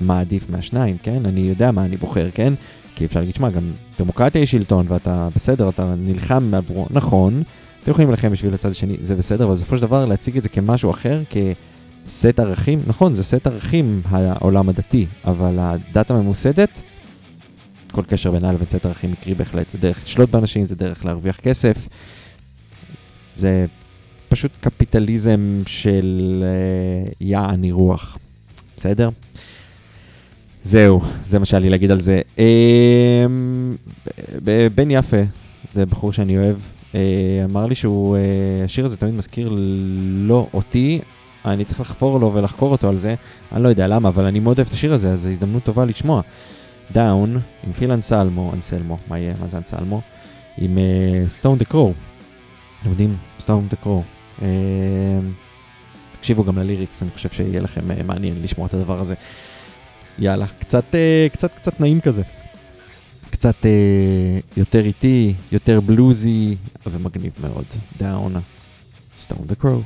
מה 0.00 0.20
עדיף 0.20 0.50
מהשניים, 0.50 0.96
כן? 1.02 1.26
אני 1.26 1.40
יודע 1.40 1.70
מה 1.70 1.84
אני 1.84 1.96
בוחר, 1.96 2.28
כן? 2.34 2.52
כי 2.94 3.04
אפשר 3.04 3.20
להגיד, 3.20 3.34
שמע, 3.34 3.50
גם 3.50 3.62
דמוקרטיה 3.98 4.40
היא 4.40 4.46
שלטון, 4.46 4.86
ואתה 4.88 5.28
בסדר, 5.34 5.68
אתה 5.68 5.94
נלחם 5.98 6.44
מעבורו, 6.50 6.86
נכון, 6.90 7.42
אתם 7.82 7.90
יכולים 7.90 8.08
להילחם 8.08 8.30
בשביל 8.30 8.54
הצד 8.54 8.70
השני, 8.70 8.96
זה 9.00 9.16
בסדר, 9.16 9.44
אבל 9.44 9.54
בסופו 9.54 9.76
של 9.76 9.82
דבר 9.82 10.04
להציג 10.04 10.36
את 10.36 10.42
זה 10.42 10.48
כמשהו 10.48 10.90
אחר, 10.90 11.22
כסט 11.30 12.40
ערכים, 12.40 12.78
נכון, 12.86 13.14
זה 13.14 13.22
סט 13.22 13.46
ערכים, 13.46 14.02
העולם 14.04 14.68
הדתי, 14.68 15.06
אבל 15.24 15.58
הדת 15.58 16.10
הממוסדת, 16.10 16.82
כל 17.92 18.02
קשר 18.02 18.30
בינה 18.30 18.52
לבין 18.52 18.66
סט 18.68 18.86
ערכים 18.86 19.12
מקרי 19.12 19.34
בהחלט, 19.34 19.70
זה 19.70 19.78
דרך 19.78 20.02
לשלוט 20.04 20.30
באנשים, 20.30 20.66
זה 20.66 20.76
דרך 20.76 21.04
להרוויח 21.04 21.36
כסף, 21.36 21.88
זה 23.36 23.66
פשוט 24.28 24.50
קפיטליזם 24.60 25.60
של 25.66 26.44
uh, 26.44 27.14
יעני 27.20 27.72
רוח, 27.72 28.18
בסדר? 28.76 29.10
זהו, 30.62 31.00
זה 31.24 31.38
מה 31.38 31.44
שהיה 31.44 31.60
לי 31.60 31.70
להגיד 31.70 31.90
על 31.90 32.00
זה. 32.00 32.20
ב- 34.44 34.66
בן 34.74 34.90
יפה, 34.90 35.22
זה 35.72 35.86
בחור 35.86 36.12
שאני 36.12 36.38
אוהב, 36.38 36.56
אה, 36.94 37.00
אמר 37.50 37.66
לי 37.66 37.74
שהוא, 37.74 38.16
אה, 38.16 38.20
השיר 38.64 38.84
הזה 38.84 38.96
תמיד 38.96 39.14
מזכיר 39.14 39.56
לו, 40.26 40.48
אותי, 40.54 41.00
אני 41.44 41.64
צריך 41.64 41.80
לחפור 41.80 42.20
לו 42.20 42.34
ולחקור 42.34 42.72
אותו 42.72 42.88
על 42.88 42.98
זה, 42.98 43.14
אני 43.52 43.62
לא 43.62 43.68
יודע 43.68 43.88
למה, 43.88 44.08
אבל 44.08 44.24
אני 44.24 44.40
מאוד 44.40 44.58
אוהב 44.58 44.68
את 44.68 44.74
השיר 44.74 44.92
הזה, 44.92 45.12
אז 45.12 45.22
זו 45.22 45.28
הזדמנות 45.28 45.64
טובה 45.64 45.84
לשמוע. 45.84 46.22
Down, 46.92 47.38
עם 47.66 47.72
פיל 47.72 47.92
אנסלמו, 47.92 48.52
אנסלמו, 48.54 48.98
מה 49.08 49.18
יהיה, 49.18 49.34
מה 49.40 49.48
זה 49.48 49.58
אנסלמו? 49.58 50.00
עם 50.58 50.78
Stone 51.26 51.58
the 51.58 51.64
Crow. 51.64 51.92
אתם 52.80 52.90
יודעים, 52.90 53.16
Stone 53.40 53.66
the 53.68 53.76
Crow. 53.76 54.02
תקשיבו 56.26 56.44
גם 56.44 56.58
ל 56.58 56.64
lyrics, 56.64 57.02
אני 57.02 57.10
חושב 57.10 57.28
שיהיה 57.28 57.60
לכם 57.60 57.90
אה, 57.90 58.02
מעניין 58.02 58.42
לשמוע 58.42 58.66
את 58.66 58.74
הדבר 58.74 59.00
הזה. 59.00 59.14
יאללה, 60.18 60.46
קצת, 60.58 60.94
אה, 60.94 61.26
קצת, 61.32 61.54
קצת 61.54 61.80
נעים 61.80 62.00
כזה. 62.00 62.22
קצת 63.30 63.66
אה, 63.66 64.38
יותר 64.56 64.84
איטי, 64.84 65.34
יותר 65.52 65.80
בלוזי, 65.80 66.56
ומגניב 66.86 67.32
מאוד. 67.40 67.64
Down, 67.98 68.34
Stone 69.18 69.38
the 69.46 69.54
Crow. 69.54 69.82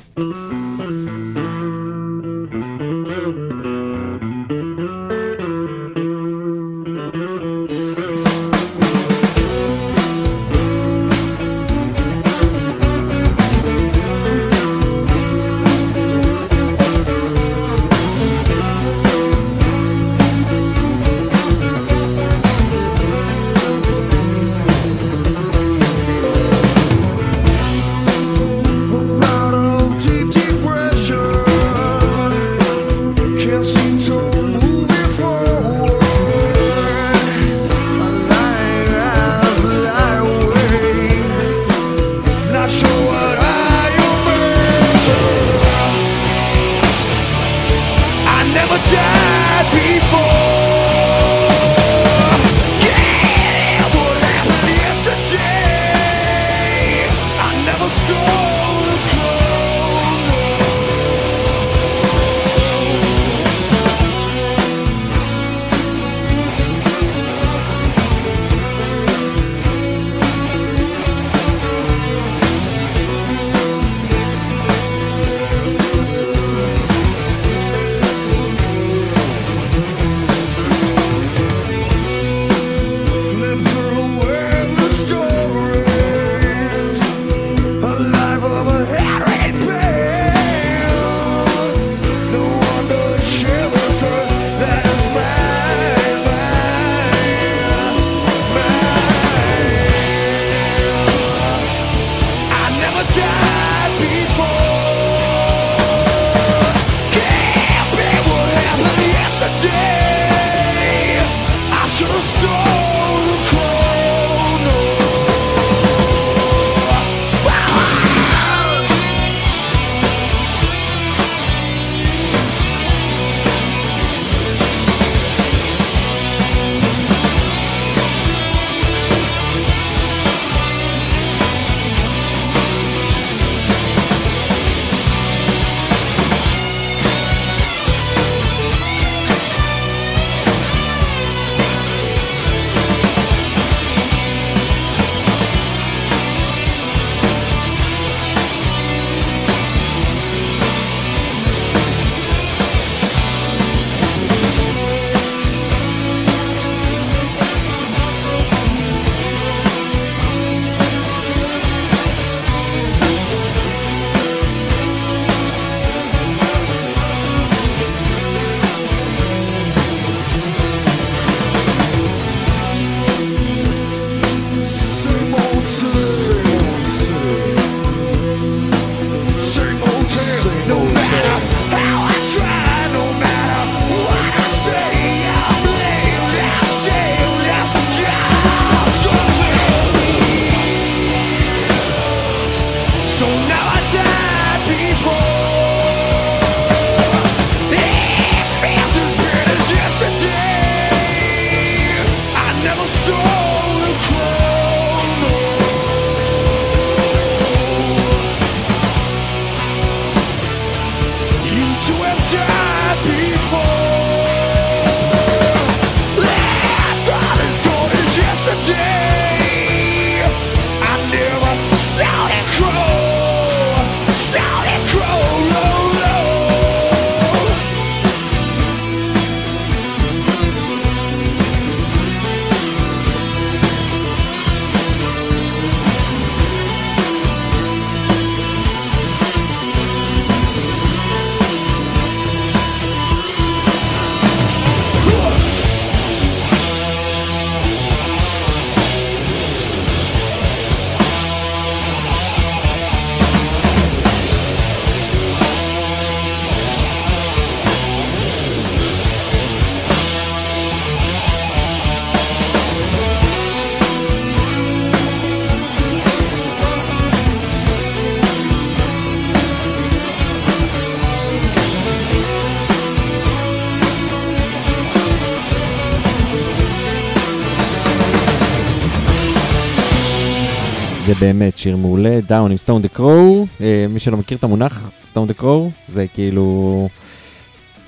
באמת 281.21 281.59
שיר 281.59 281.77
מעולה, 281.77 282.21
Down 282.21 282.51
עם 282.51 282.57
Stone 282.57 282.83
the 282.83 282.89
Crow, 282.89 283.47
מי 283.91 283.99
שלא 283.99 284.17
מכיר 284.17 284.39
את 284.39 284.45
המונח 284.45 284.91
stone 285.07 285.29
the 285.29 285.35
crow, 285.35 285.71
זה 285.89 286.07
כאילו 286.15 286.89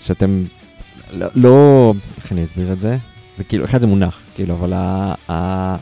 שאתם 0.00 0.44
לא, 1.12 1.26
לא, 1.34 1.94
איך 2.16 2.32
אני 2.32 2.44
אסביר 2.44 2.72
את 2.72 2.80
זה? 2.80 2.96
זה 3.36 3.44
כאילו, 3.44 3.64
אחד 3.64 3.80
זה 3.80 3.86
מונח, 3.86 4.20
כאילו, 4.34 4.54
אבל 4.54 4.72
ה... 4.72 5.14
ה 5.30 5.76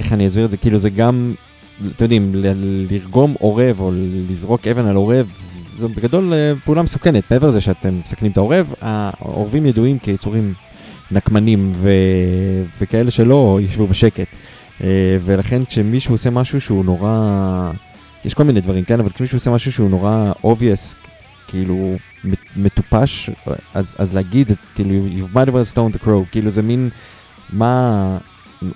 איך 0.00 0.12
אני 0.12 0.26
אסביר 0.26 0.44
את 0.44 0.50
זה? 0.50 0.56
כאילו 0.56 0.78
זה 0.78 0.90
גם, 0.90 1.34
אתם 1.78 2.04
יודעים, 2.04 2.34
ל- 2.34 2.86
לרגום 2.90 3.34
עורב 3.40 3.80
או 3.80 3.90
לזרוק 4.30 4.66
אבן 4.66 4.86
על 4.86 4.96
עורב, 4.96 5.32
זו 5.40 5.88
בגדול 5.88 6.32
אה, 6.32 6.52
פעולה 6.64 6.82
מסוכנת. 6.82 7.30
מעבר 7.30 7.48
לזה 7.48 7.60
שאתם 7.60 8.00
מסכנים 8.04 8.32
את 8.32 8.36
העורב, 8.36 8.74
העורבים 8.80 9.66
ידועים 9.66 9.98
כיצורים 9.98 10.54
נקמנים 11.10 11.72
ו... 11.74 11.90
וכאלה 12.80 13.10
שלא 13.10 13.58
ישבו 13.62 13.86
בשקט. 13.86 14.26
אה, 14.84 15.16
ולכן 15.20 15.64
כשמישהו 15.64 16.14
עושה 16.14 16.30
משהו 16.30 16.60
שהוא 16.60 16.84
נורא... 16.84 17.70
יש 18.24 18.34
כל 18.34 18.42
מיני 18.44 18.60
דברים, 18.60 18.84
כן? 18.84 19.00
אבל 19.00 19.10
כשמישהו 19.10 19.36
עושה 19.36 19.50
משהו 19.50 19.72
שהוא 19.72 19.90
נורא 19.90 20.32
obvious, 20.42 21.08
כאילו 21.48 21.94
מטופש, 22.56 23.30
אז, 23.74 23.96
אז 23.98 24.14
להגיד, 24.14 24.50
כאילו, 24.74 24.90
you've 24.90 25.36
might 25.36 25.48
have 25.48 25.74
stoned 25.74 25.96
the 25.96 26.04
crow, 26.04 26.30
כאילו 26.30 26.50
זה 26.50 26.62
מין, 26.62 26.90
מה, 27.52 28.18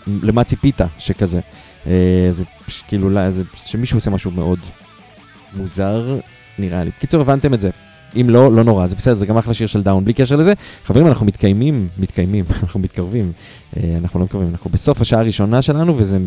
למה 0.07 0.45
ציפית 0.45 0.81
שכזה. 0.99 1.41
אה, 1.87 2.29
זה 2.31 2.45
כאילו, 2.89 3.11
לא, 3.11 3.31
זה 3.31 3.43
שמישהו 3.55 3.97
עושה 3.99 4.11
משהו 4.11 4.31
מאוד 4.31 4.59
מוזר, 5.57 6.19
נראה 6.59 6.85
לי. 6.85 6.91
בקיצור, 6.99 7.21
הבנתם 7.21 7.55
את 7.55 7.61
זה. 7.61 7.71
אם 8.21 8.31
לא, 8.31 8.53
לא 8.53 8.65
נורא, 8.65 8.87
זה 8.87 8.97
בסדר, 8.97 9.17
זה 9.17 9.27
גם 9.27 9.37
אחלה 9.37 9.55
שיר 9.55 9.67
של 9.67 9.83
Down, 9.83 10.05
בלי 10.05 10.13
קשר 10.13 10.37
לזה. 10.37 10.53
חברים, 10.85 11.07
אנחנו 11.07 11.27
מתקיימים, 11.27 11.89
מתקיימים, 11.99 12.45
אנחנו 12.63 12.81
מתקרבים. 12.81 13.33
אה, 13.77 13.97
אנחנו 14.03 14.21
לא 14.21 14.25
מתקרבים, 14.25 14.49
אנחנו 14.49 14.71
בסוף 14.71 15.01
השעה 15.01 15.21
הראשונה 15.21 15.63
שלנו, 15.63 15.95
וזה 15.99 16.19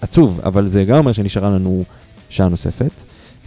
עצוב, 0.00 0.40
אבל 0.44 0.66
זה 0.66 0.84
גם 0.84 0.96
אומר 0.96 1.12
שנשארה 1.12 1.50
לנו 1.50 1.84
שעה 2.28 2.48
נוספת. 2.48 2.92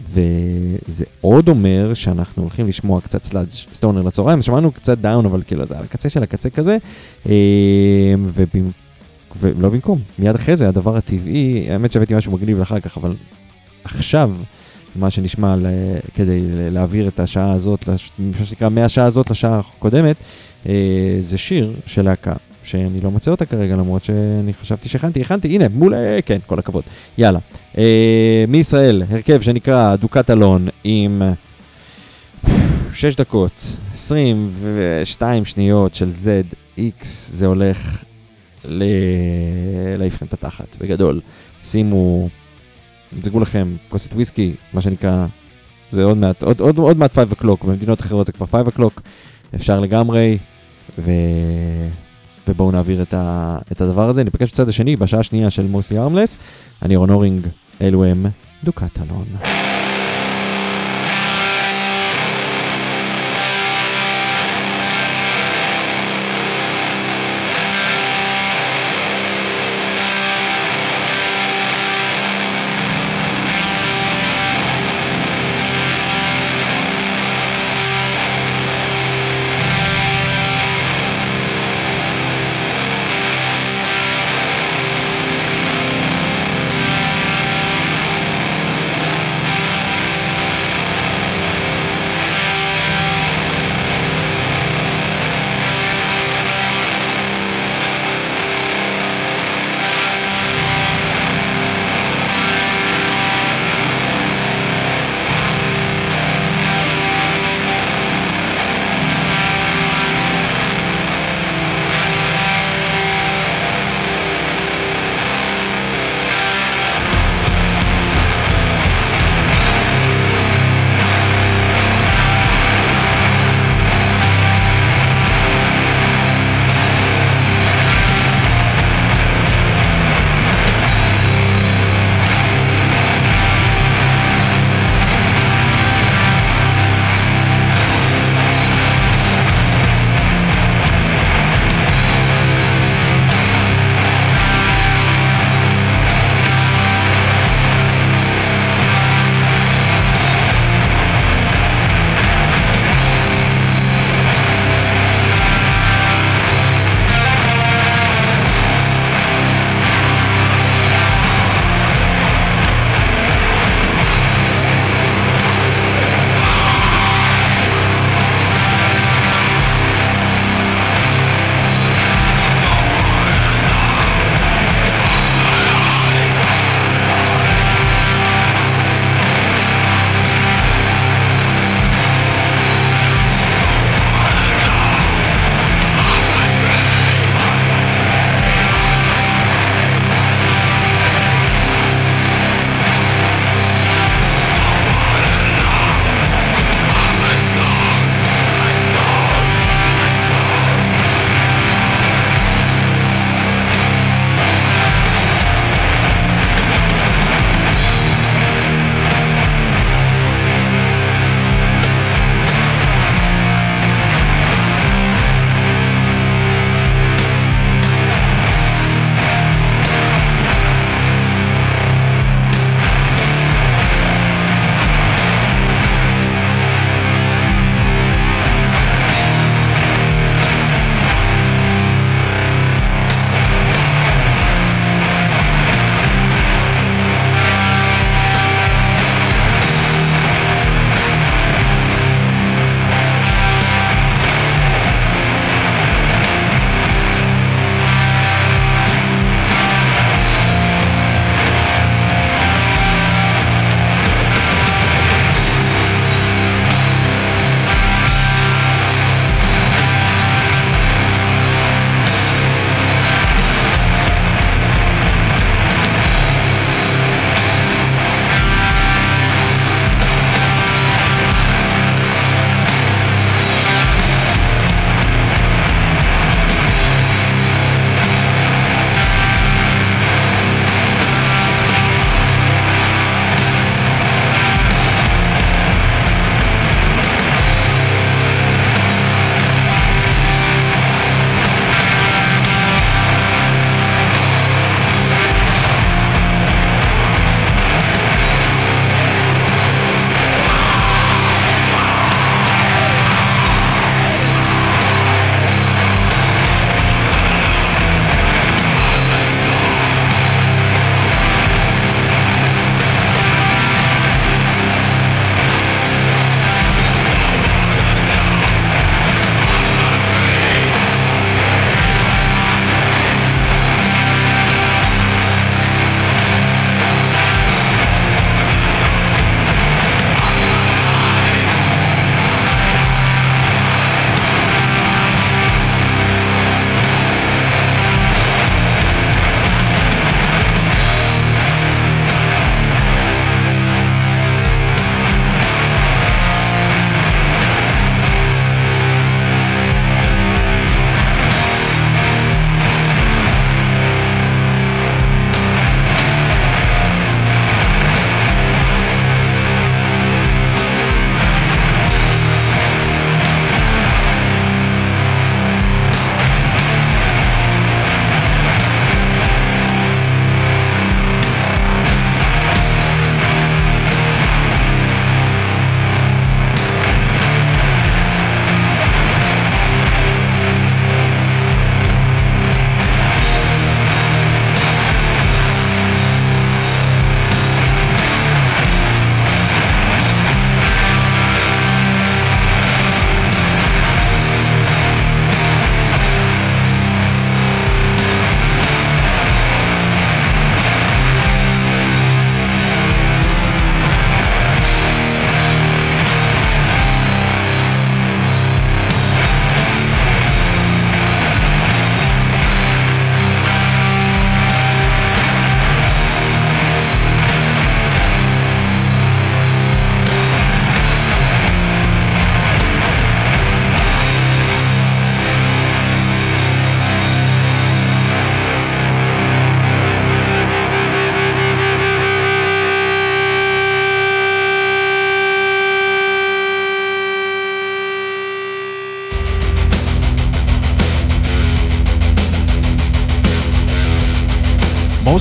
וזה 0.10 1.06
עוד 1.22 1.50
אומר 1.50 1.94
שאנחנו 1.94 2.44
הולכים 2.44 2.68
לשמוע 2.68 3.02
קצת 3.02 3.24
sludge 3.24 3.48
stoner 3.74 4.02
לצהריים, 4.02 4.42
שמענו 4.42 4.72
קצת 4.72 4.98
Down, 4.98 5.26
אבל 5.26 5.42
כאילו 5.48 5.66
זה 5.66 5.78
על 5.78 5.84
הקצה 5.84 6.10
של 6.10 6.24
הקצה 6.24 6.50
כזה, 6.50 6.78
אה, 7.30 7.34
ובמ... 8.34 8.70
ולא 9.40 9.70
במקום, 9.70 10.00
מיד 10.20 10.36
אחרי 10.36 10.58
זה 10.58 10.68
הדבר 10.68 10.98
הטבעי, 10.98 11.66
האמת 11.70 11.92
שהבאתי 11.92 12.16
משהו 12.16 12.32
מגניב 12.32 12.60
לאחר 12.60 12.80
כך, 12.80 12.98
אבל 12.98 13.14
עכשיו, 13.84 14.32
מה 14.96 15.10
שנשמע 15.10 15.56
ל... 15.56 15.66
כדי 16.16 16.42
להעביר 16.72 17.08
את 17.08 17.20
השעה 17.20 17.52
הזאת. 17.52 17.90
מה 18.20 18.46
שנקרא 18.46 18.70
מהשעה 18.70 19.06
הזאת 19.06 19.30
לשעה 19.30 19.60
הקודמת, 19.60 20.16
אה, 20.70 21.18
זה 21.20 21.38
שיר 21.38 21.74
של 21.86 22.02
להקה. 22.02 22.34
שאני 22.64 23.02
לא 23.02 23.12
מוצא 23.12 23.32
אותה 23.32 23.46
כרגע, 23.46 23.76
למרות 23.76 24.04
שאני 24.04 24.54
חשבתי 24.54 24.90
שהכנתי, 24.90 25.22
הכנתי, 25.22 25.48
הנה, 25.48 25.70
מול, 25.70 25.94
אה, 25.94 26.20
כן, 26.26 26.38
כל 26.46 26.60
הכבוד. 26.60 26.84
יאללה. 27.18 27.40
אה, 27.78 28.46
מישראל, 28.48 29.04
הרכב 29.10 29.42
שנקרא 29.42 29.96
דוקת 29.96 30.30
אלון 30.30 30.68
עם 30.84 31.22
6 32.94 33.16
דקות, 33.16 33.78
22 33.94 35.46
שניות 35.46 35.96
של 35.96 36.10
ZX, 36.10 37.04
זה 37.04 37.46
הולך 37.46 38.04
ל... 38.66 38.84
להעיף 39.98 40.24
את 40.24 40.34
התחת, 40.34 40.76
בגדול. 40.80 41.22
שימו, 41.64 42.30
תזגו 43.22 43.40
לכם 43.40 43.68
כוסת 43.90 44.14
וויסקי, 44.14 44.54
מה 44.74 44.82
שנקרא, 44.82 45.26
זה 45.92 46.04
עוד 46.04 46.18
מעט, 46.18 46.44
עוד, 46.44 46.60
עוד, 46.60 46.78
עוד 46.78 46.98
מעט 46.98 47.14
5 47.14 47.32
o'clock, 47.32 47.66
במדינות 47.66 48.02
אחרות 48.02 48.26
זה 48.26 48.32
כבר 48.32 48.46
5 48.46 48.68
o'clock, 48.68 49.02
אפשר 49.56 49.80
לגמרי, 49.80 50.38
ו... 51.00 51.12
ובואו 52.48 52.72
נעביר 52.72 53.02
את, 53.02 53.14
ה, 53.14 53.58
את 53.72 53.82
הדבר 53.82 54.10
הזה. 54.10 54.24
ניפגש 54.24 54.50
בצד 54.52 54.70
השני 54.70 54.96
בשעה 54.96 55.20
השנייה 55.20 55.50
של 55.50 55.68
מוסלי 55.68 56.00
ארמלס. 56.00 56.38
אני 56.82 56.96
רון 56.96 57.10
אורינג, 57.10 57.48
אלו 57.82 58.06
הם 58.06 58.26
דוקת 58.64 59.00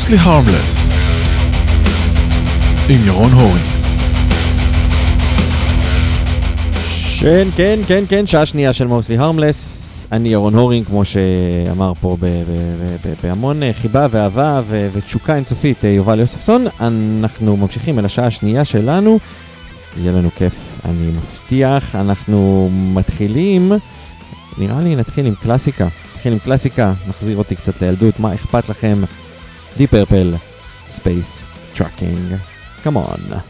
mostly 0.06 0.18
harmless. 0.18 0.92
עם 2.88 3.06
ירון 3.06 3.32
הורינג. 3.32 3.66
כן, 7.20 7.48
כן, 7.56 7.80
כן, 7.86 8.04
כן, 8.08 8.26
שעה 8.26 8.46
שנייה 8.46 8.72
של 8.72 8.86
מוסלי 8.86 9.16
הרמלס. 9.18 10.06
אני 10.12 10.28
ירון 10.28 10.54
הורינג, 10.54 10.86
כמו 10.86 11.04
שאמר 11.04 11.92
פה 12.00 12.16
בהמון 13.22 13.62
אה, 13.62 13.72
חיבה 13.72 14.06
ואהבה 14.10 14.62
ותשוקה 14.92 15.36
אינסופית 15.36 15.84
אה, 15.84 15.90
יובל 15.90 16.20
יוספסון. 16.20 16.66
אנחנו 16.80 17.56
ממשיכים 17.56 17.98
אל 17.98 18.04
השעה 18.04 18.26
השנייה 18.26 18.64
שלנו. 18.64 19.18
יהיה 19.96 20.12
לנו 20.12 20.30
כיף, 20.36 20.54
אני 20.84 21.10
מבטיח. 21.10 21.94
אנחנו 21.94 22.68
מתחילים, 22.72 23.72
נראה 24.58 24.80
לי 24.80 24.96
נתחיל 24.96 25.26
עם 25.26 25.34
קלאסיקה. 25.34 25.88
נתחיל 26.14 26.32
עם 26.32 26.38
קלאסיקה, 26.38 26.92
נחזיר 27.08 27.36
אותי 27.36 27.56
קצת 27.56 27.82
לילדות, 27.82 28.20
מה 28.20 28.34
אכפת 28.34 28.68
לכם? 28.68 29.02
Deep 29.76 29.90
Purple, 29.90 30.40
Space 30.88 31.44
Trucking. 31.74 32.40
Come 32.82 32.96
on. 32.96 33.42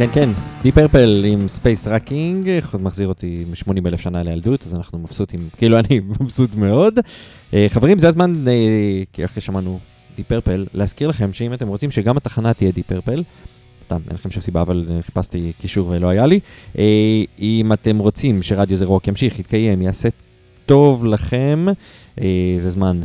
כן, 0.00 0.10
כן, 0.12 0.30
Deep 0.62 0.72
Purple 0.72 1.24
עם 1.28 1.48
Space 1.48 1.84
Truckin', 1.84 2.50
מחזיר 2.80 3.08
אותי 3.08 3.44
מ-80 3.50 3.88
אלף 3.88 4.00
שנה 4.00 4.22
לילדות, 4.22 4.66
אז 4.66 4.74
אנחנו 4.74 4.98
מבסוטים, 4.98 5.40
כאילו 5.56 5.78
אני 5.78 6.00
מבסוט 6.20 6.54
מאוד. 6.54 6.98
אה, 7.54 7.66
חברים, 7.68 7.98
זה 7.98 8.08
הזמן, 8.08 8.34
אה, 8.48 9.24
אחרי 9.24 9.42
שמענו 9.42 9.78
Deep 10.16 10.24
Purple, 10.24 10.66
להזכיר 10.74 11.08
לכם 11.08 11.32
שאם 11.32 11.54
אתם 11.54 11.68
רוצים 11.68 11.90
שגם 11.90 12.16
התחנה 12.16 12.54
תהיה 12.54 12.72
Deep 12.72 12.82
Purple, 12.82 13.22
סתם, 13.82 14.00
אין 14.06 14.14
לכם 14.14 14.30
שום 14.30 14.42
סיבה, 14.42 14.62
אבל 14.62 14.86
אה, 14.90 15.02
חיפשתי 15.02 15.52
קישור 15.60 15.88
ולא 15.88 16.08
היה 16.08 16.26
לי. 16.26 16.40
אם 17.38 17.72
אתם 17.72 17.98
רוצים 17.98 18.42
שרדיו 18.42 18.76
זה 18.76 18.84
רוק 18.84 19.08
ימשיך, 19.08 19.38
יתקיים, 19.38 19.82
יעשה 19.82 20.08
טוב 20.66 21.04
לכם, 21.04 21.66
זה 22.58 22.70
זמן 22.70 23.00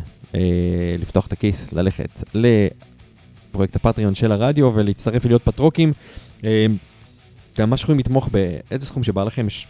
לפתוח 1.00 1.28
את 1.28 1.32
הכיס, 1.32 1.74
ללכת 1.74 2.24
לפרויקט 2.34 3.76
ה 3.76 3.81
Patreon 3.81 4.16
של 4.16 4.32
הרדיו 4.32 4.72
ולהצטרף 4.76 5.26
ולהיות 5.26 5.44
פטרוקים. 5.44 5.92
אה, 6.44 6.66
גם 7.60 7.70
ממש 7.70 7.84
יכולים 7.84 8.00
לתמוך 8.00 8.30
באיזה 8.30 8.86
סכום 8.86 9.04
שבא 9.04 9.24
לכם, 9.24 9.48
יש 9.48 9.68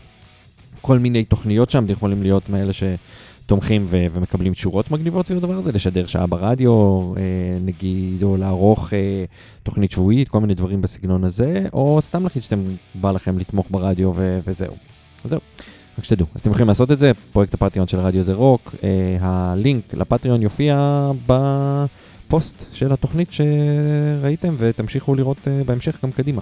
כל 0.81 0.99
מיני 0.99 1.23
תוכניות 1.23 1.69
שם, 1.69 1.85
אתם 1.85 1.93
יכולים 1.93 2.23
להיות 2.23 2.49
מאלה 2.49 2.71
שתומכים 2.73 3.83
ו- 3.87 4.05
ומקבלים 4.11 4.53
תשורות 4.53 4.91
מגניבות 4.91 5.27
סביב 5.27 5.37
הדבר 5.37 5.53
הזה, 5.53 5.71
לשדר 5.71 6.05
שעה 6.05 6.27
ברדיו, 6.27 7.13
אה, 7.17 7.21
נגיד, 7.61 8.23
או 8.23 8.37
לערוך 8.37 8.93
אה, 8.93 9.25
תוכנית 9.63 9.91
שבועית, 9.91 10.29
כל 10.29 10.39
מיני 10.39 10.53
דברים 10.53 10.81
בסגנון 10.81 11.23
הזה, 11.23 11.65
או 11.73 11.99
סתם 12.01 12.23
להחליט 12.23 12.43
שאתם, 12.43 12.63
בא 12.95 13.11
לכם 13.11 13.37
לתמוך 13.37 13.67
ברדיו 13.71 14.13
ו- 14.15 14.39
וזהו. 14.47 14.75
זהו. 15.25 15.39
רק 15.97 16.03
שתדעו, 16.03 16.27
אז 16.35 16.41
אתם 16.41 16.49
יכולים 16.49 16.67
לעשות 16.67 16.91
את 16.91 16.99
זה, 16.99 17.11
פרויקט 17.31 17.53
הפטריון 17.53 17.87
של 17.87 17.99
רדיו 17.99 18.23
זה 18.23 18.33
רוק, 18.33 18.75
אה, 18.83 19.17
הלינק 19.19 19.93
לפטריון 19.93 20.41
יופיע 20.41 21.11
בפוסט 22.27 22.65
של 22.73 22.91
התוכנית 22.91 23.29
שראיתם 23.31 24.55
ותמשיכו 24.57 25.15
לראות 25.15 25.37
אה, 25.47 25.63
בהמשך 25.65 25.99
גם 26.03 26.11
קדימה. 26.11 26.41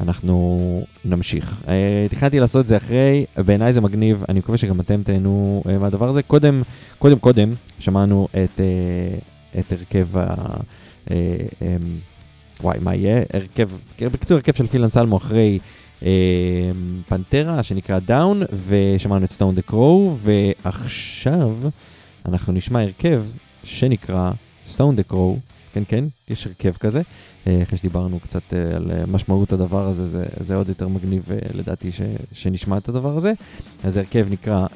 אנחנו 0.00 0.84
נמשיך. 1.04 1.56
אה, 1.68 2.06
תכננתי 2.10 2.40
לעשות 2.40 2.62
את 2.62 2.66
זה 2.66 2.76
אחרי, 2.76 3.24
בעיניי 3.36 3.72
זה 3.72 3.80
מגניב, 3.80 4.24
אני 4.28 4.38
מקווה 4.38 4.58
שגם 4.58 4.80
אתם 4.80 5.02
תהנו 5.02 5.62
אה, 5.68 5.78
מהדבר 5.78 6.08
הזה. 6.08 6.22
קודם, 6.22 6.62
קודם, 6.98 7.18
קודם, 7.18 7.52
שמענו 7.78 8.28
את, 8.44 8.60
את 9.58 9.72
הרכב 9.72 10.18
ה... 10.18 10.34
אה, 11.10 11.16
וואי, 12.62 12.78
מה 12.80 12.94
יהיה? 12.94 13.22
הרכב, 13.32 13.70
בקיצור, 14.00 14.36
הרכב 14.36 14.54
של 14.54 14.66
פיל 14.66 14.88
אנסלמו 14.88 15.16
אחרי 15.16 15.58
אה, 16.02 16.70
Pantera, 17.08 17.62
שנקרא 17.62 17.98
Down, 17.98 18.42
ושמענו 18.66 19.24
את 19.24 19.32
Stone 19.32 19.54
the 19.54 19.62
Crow, 19.62 20.16
ועכשיו 20.18 21.56
אנחנו 22.26 22.52
נשמע 22.52 22.80
הרכב 22.80 23.22
שנקרא 23.64 24.30
סטון 24.68 24.96
דה 24.96 25.02
קרו, 25.02 25.38
כן, 25.72 25.82
כן, 25.88 26.04
יש 26.28 26.46
הרכב 26.46 26.72
כזה. 26.72 27.02
אה, 27.46 27.62
אחרי 27.62 27.78
שדיברנו 27.78 28.20
קצת 28.20 28.42
אה, 28.54 28.76
על 28.76 28.90
אה, 28.90 29.06
משמעות 29.06 29.52
הדבר 29.52 29.88
הזה, 29.88 30.06
זה, 30.06 30.24
זה 30.40 30.54
עוד 30.54 30.68
יותר 30.68 30.88
מגניב 30.88 31.22
לדעתי 31.54 31.92
ש, 31.92 32.00
שנשמע 32.32 32.76
את 32.76 32.88
הדבר 32.88 33.16
הזה. 33.16 33.32
אז 33.84 33.96
ההרכב 33.96 34.26
נקרא 34.30 34.66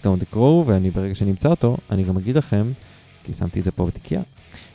Stone 0.00 0.22
the 0.22 0.34
Crow, 0.34 0.66
ואני 0.66 0.90
ברגע 0.90 1.14
שנמצא 1.14 1.48
אותו, 1.48 1.76
אני 1.90 2.04
גם 2.04 2.16
אגיד 2.16 2.36
לכם, 2.36 2.72
כי 3.24 3.32
שמתי 3.32 3.60
את 3.60 3.64
זה 3.64 3.70
פה 3.70 3.86
בתיקייה, 3.86 4.22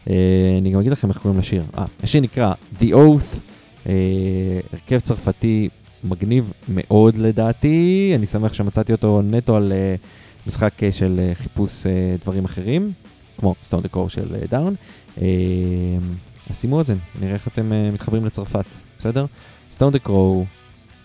אה, 0.10 0.58
אני 0.62 0.72
גם 0.72 0.80
אגיד 0.80 0.92
לכם 0.92 1.10
איך 1.10 1.18
קוראים 1.18 1.40
לשיר. 1.40 1.64
אה, 1.78 1.86
השיר 2.04 2.22
נקרא 2.22 2.54
The 2.80 2.86
Oath, 2.86 3.38
אה, 3.88 3.94
הרכב 4.74 5.00
צרפתי 5.00 5.70
מגניב 6.04 6.52
מאוד 6.70 7.18
לדעתי, 7.18 8.12
אני 8.16 8.26
שמח 8.26 8.54
שמצאתי 8.54 8.92
אותו 8.92 9.22
נטו 9.22 9.56
על 9.56 9.72
אה, 9.72 9.96
משחק 10.48 10.84
אה, 10.84 10.92
של 10.92 11.20
אה, 11.20 11.36
חיפוש 11.36 11.86
אה, 11.86 12.16
דברים 12.22 12.46
אחרים, 12.46 12.92
כמו 13.38 13.56
the 13.82 13.96
Crow 13.96 14.10
של 14.10 14.36
אה, 14.36 14.48
דאון. 14.50 14.76
אה, 15.22 15.26
אז 16.50 16.62
שימו 16.62 16.78
אוזן, 16.78 16.98
נראה 17.22 17.34
איך 17.34 17.48
אתם 17.48 17.72
uh, 17.72 17.94
מתחברים 17.94 18.26
לצרפת, 18.26 18.66
בסדר? 19.00 19.26
סטון 19.72 19.98
קרו, 19.98 20.46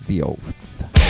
The 0.09 0.23
Oath. 0.23 1.03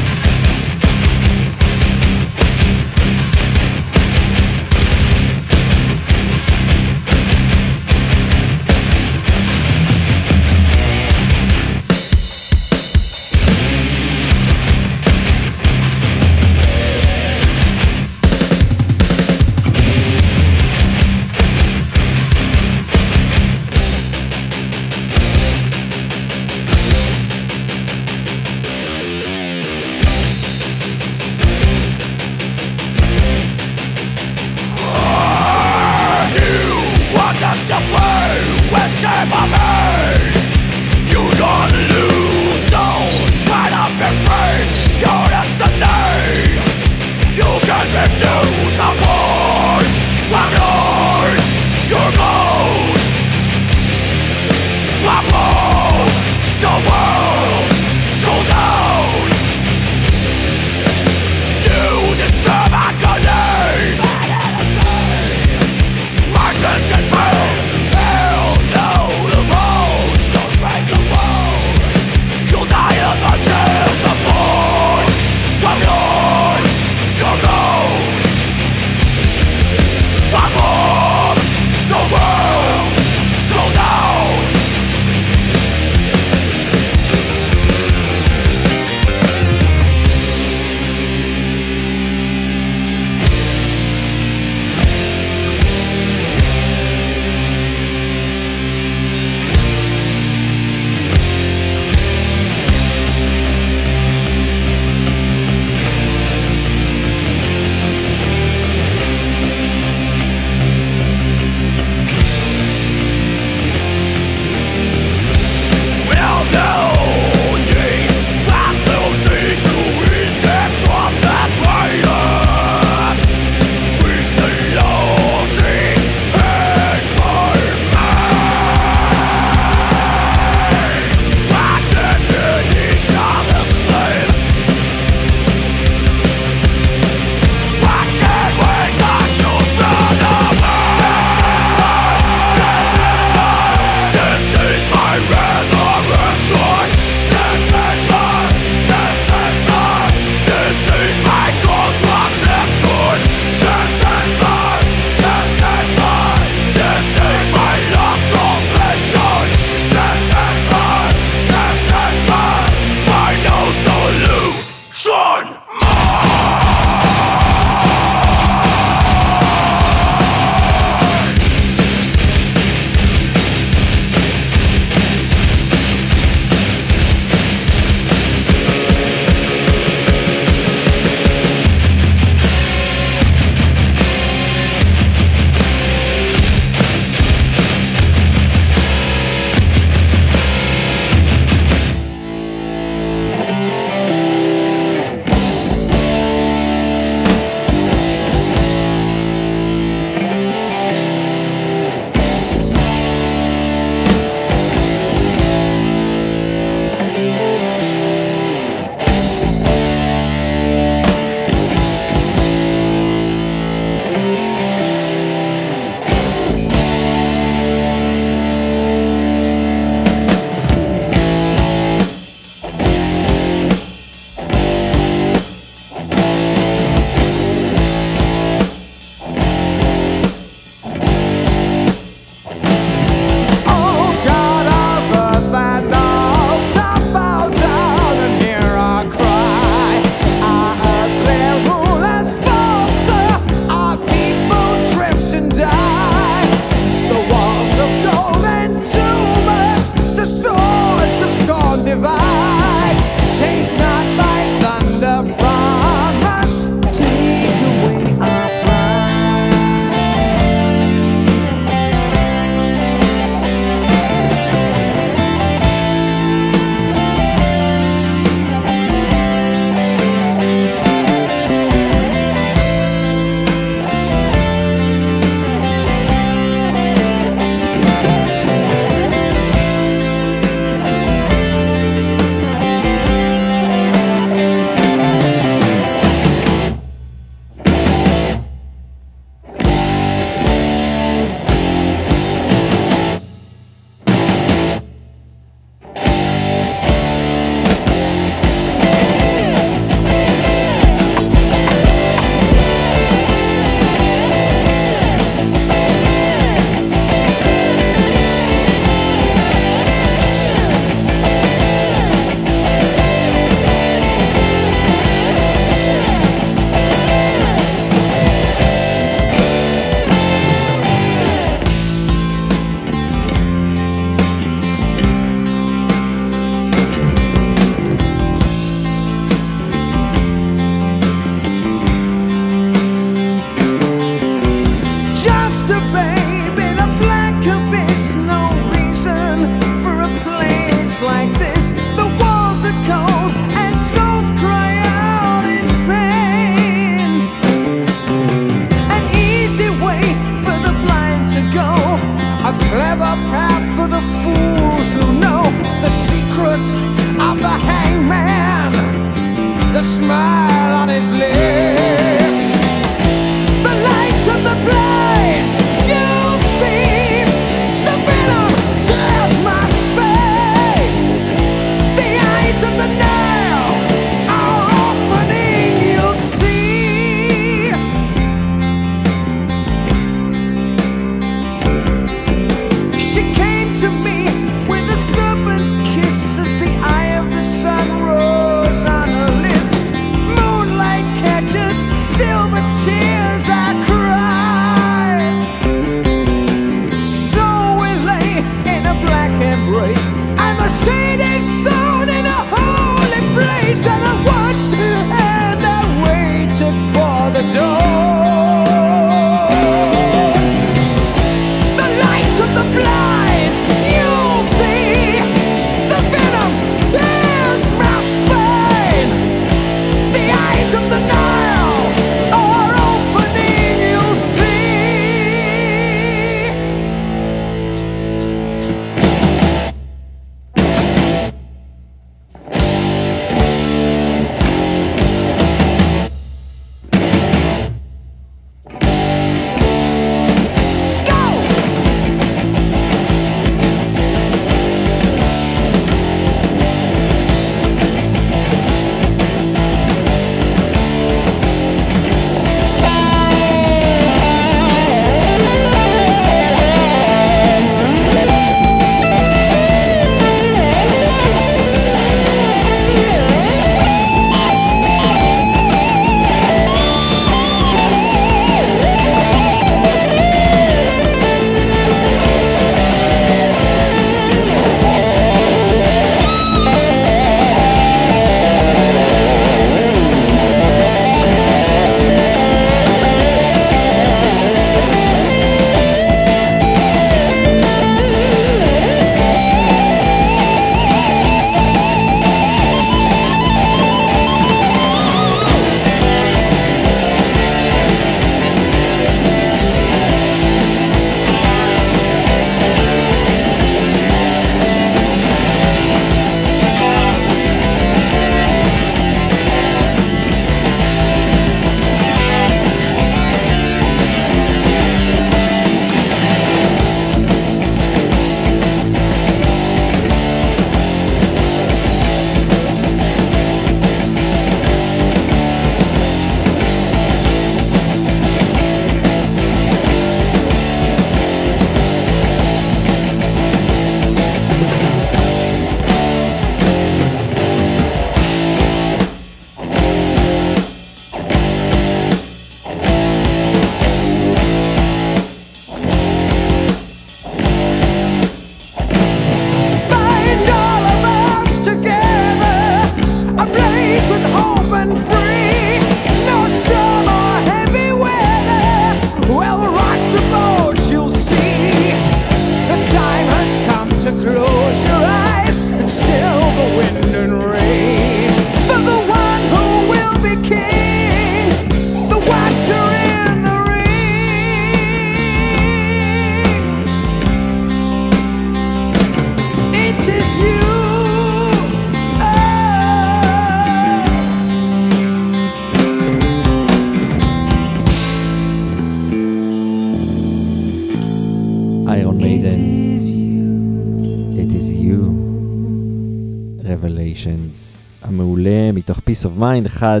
Peace 599.08 599.24
of 599.24 599.40
Mind, 599.40 599.66
אחד, 599.66 600.00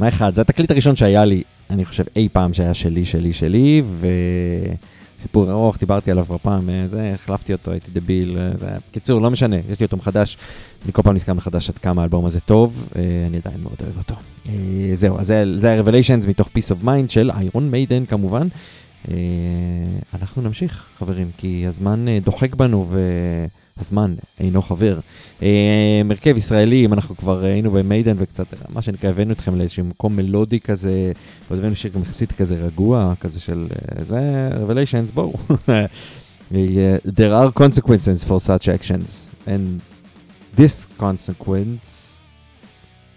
מה 0.00 0.08
אחד? 0.08 0.34
זה 0.34 0.42
התקליט 0.42 0.70
הראשון 0.70 0.96
שהיה 0.96 1.24
לי, 1.24 1.42
אני 1.70 1.84
חושב 1.84 2.04
אי 2.16 2.28
פעם 2.32 2.52
שהיה 2.52 2.74
שלי, 2.74 3.04
שלי, 3.04 3.32
שלי, 3.32 3.82
וסיפור 5.18 5.50
ארוך, 5.50 5.78
דיברתי 5.78 6.10
עליו 6.10 6.24
כבר 6.24 6.38
פעם, 6.38 6.70
אה, 6.70 6.88
זה, 6.88 7.10
החלפתי 7.14 7.52
אותו, 7.52 7.70
הייתי 7.70 7.90
דביל, 7.90 8.38
אה, 8.38 8.50
זה... 8.60 8.66
בקיצור, 8.90 9.20
לא 9.20 9.30
משנה, 9.30 9.56
יש 9.56 9.80
לי 9.80 9.86
אותו 9.86 9.96
מחדש, 9.96 10.36
אני 10.84 10.92
כל 10.92 11.02
פעם 11.02 11.14
נזכר 11.14 11.32
מחדש 11.32 11.70
עד 11.70 11.78
כמה 11.78 12.02
האלבום 12.02 12.26
הזה 12.26 12.40
טוב, 12.40 12.88
אה, 12.96 13.02
אני 13.26 13.36
עדיין 13.44 13.62
מאוד 13.62 13.76
אוהב 13.80 13.98
אותו. 13.98 14.14
זהו, 14.94 15.18
אז 15.18 15.26
זה, 15.26 15.44
זה 15.58 15.72
ה-Revelations 15.72 16.28
מתוך 16.28 16.48
Peace 16.48 16.70
of 16.70 16.84
Mind 16.84 17.08
של 17.08 17.30
איירון 17.30 17.70
מיידן 17.70 18.06
כמובן. 18.06 18.48
אנחנו 20.14 20.42
נמשיך, 20.42 20.86
חברים, 20.98 21.30
כי 21.36 21.64
הזמן 21.66 22.06
דוחק 22.24 22.54
בנו 22.54 22.88
והזמן 23.76 24.14
אינו 24.40 24.62
חבר. 24.62 24.98
אה, 25.42 26.02
מרכב 26.04 26.36
ישראלי, 26.36 26.84
אם 26.84 26.92
אנחנו 26.92 27.16
כבר 27.16 27.44
היינו 27.44 27.70
במיידן 27.70 28.16
וקצת, 28.18 28.46
מה 28.68 28.82
שנקרא, 28.82 29.10
הבאנו 29.10 29.32
אתכם 29.32 29.58
לאיזשהו 29.58 29.84
מקום 29.84 30.16
מלודי 30.16 30.60
כזה, 30.60 31.12
ועוד 31.48 31.58
הבאנו 31.58 31.76
שיר 31.76 31.90
גם 31.90 32.02
יחסית 32.02 32.32
כזה 32.32 32.54
רגוע, 32.54 33.12
כזה 33.20 33.40
של, 33.40 33.66
אה, 33.72 34.04
זה 34.04 34.50
Revelations, 34.66 35.12
בואו. 35.14 35.34
אה, 35.68 35.86
There 37.06 37.32
are 37.32 37.60
consequences 37.60 38.24
for 38.28 38.38
such 38.46 38.68
actions, 38.68 39.32
and 39.46 39.80
this 40.58 41.00
consequence, 41.00 42.22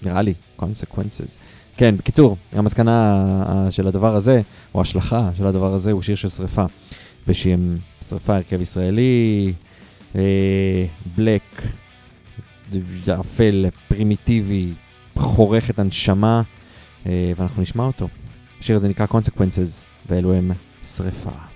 נראה 0.04 0.22
לי, 0.22 0.34
consequences. 0.60 1.38
כן, 1.78 1.98
בקיצור, 1.98 2.38
המסקנה 2.52 3.26
אה, 3.50 3.72
של 3.72 3.88
הדבר 3.88 4.16
הזה, 4.16 4.42
או 4.76 4.80
ההשלכה 4.80 5.30
של 5.38 5.46
הדבר 5.46 5.74
הזה, 5.74 5.92
הוא 5.92 6.02
שיר 6.02 6.16
של 6.16 6.30
שריפה. 6.30 6.66
בשם 7.28 7.76
שריפה, 8.10 8.36
הרכב 8.36 8.62
ישראלי, 8.62 9.54
בלק, 11.16 11.62
אפל, 13.20 13.66
פרימיטיבי, 13.88 14.74
חורך 15.18 15.70
את 15.70 15.80
הנשמה, 15.80 16.42
אה, 17.06 17.32
ואנחנו 17.38 17.62
נשמע 17.62 17.84
אותו. 17.84 18.08
השיר 18.60 18.76
הזה 18.76 18.90
נקרא 18.90 19.06
Consequences, 19.06 19.86
ואלו 20.10 20.34
הם 20.34 20.52
שריפה. 20.84 21.51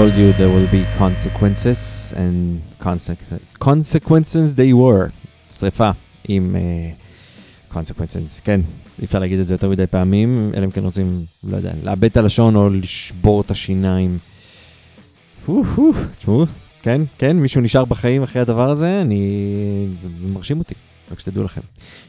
Told 0.00 0.16
you 0.16 0.32
there 0.32 0.52
will 0.56 0.70
be 0.78 0.84
consequences 1.04 1.80
and 2.22 2.62
consequences, 2.78 3.40
consequences 3.58 4.54
they 4.54 4.72
were. 4.72 5.10
שריפה 5.52 5.90
עם 6.28 6.56
uh, 6.56 7.74
consequences, 7.74 8.40
כן, 8.44 8.60
אי 8.98 9.04
אפשר 9.04 9.18
להגיד 9.18 9.38
את 9.38 9.46
זה 9.46 9.54
יותר 9.54 9.68
מדי 9.68 9.86
פעמים, 9.86 10.50
אלא 10.56 10.64
אם 10.64 10.70
כן 10.70 10.84
רוצים, 10.84 11.24
לא 11.44 11.56
יודע, 11.56 11.72
לאבד 11.82 12.04
את 12.04 12.16
הלשון 12.16 12.56
או 12.56 12.68
לשבור 12.68 13.40
את 13.40 13.50
השיניים. 13.50 14.18
תשמעו, 16.18 16.46
כן, 16.82 17.02
כן, 17.18 17.36
מישהו 17.36 17.60
נשאר 17.60 17.84
בחיים 17.84 18.22
אחרי 18.22 18.42
הדבר 18.42 18.70
הזה, 18.70 19.00
אני... 19.00 19.86
זה 20.00 20.08
מרשים 20.20 20.58
אותי, 20.58 20.74
רק 21.12 21.20
שתדעו 21.20 21.44
לכם, 21.44 21.60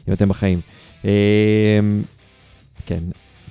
אם 0.08 0.12
אתם 0.12 0.28
בחיים. 0.28 0.60
אמ, 1.04 1.10
כן, 2.86 3.00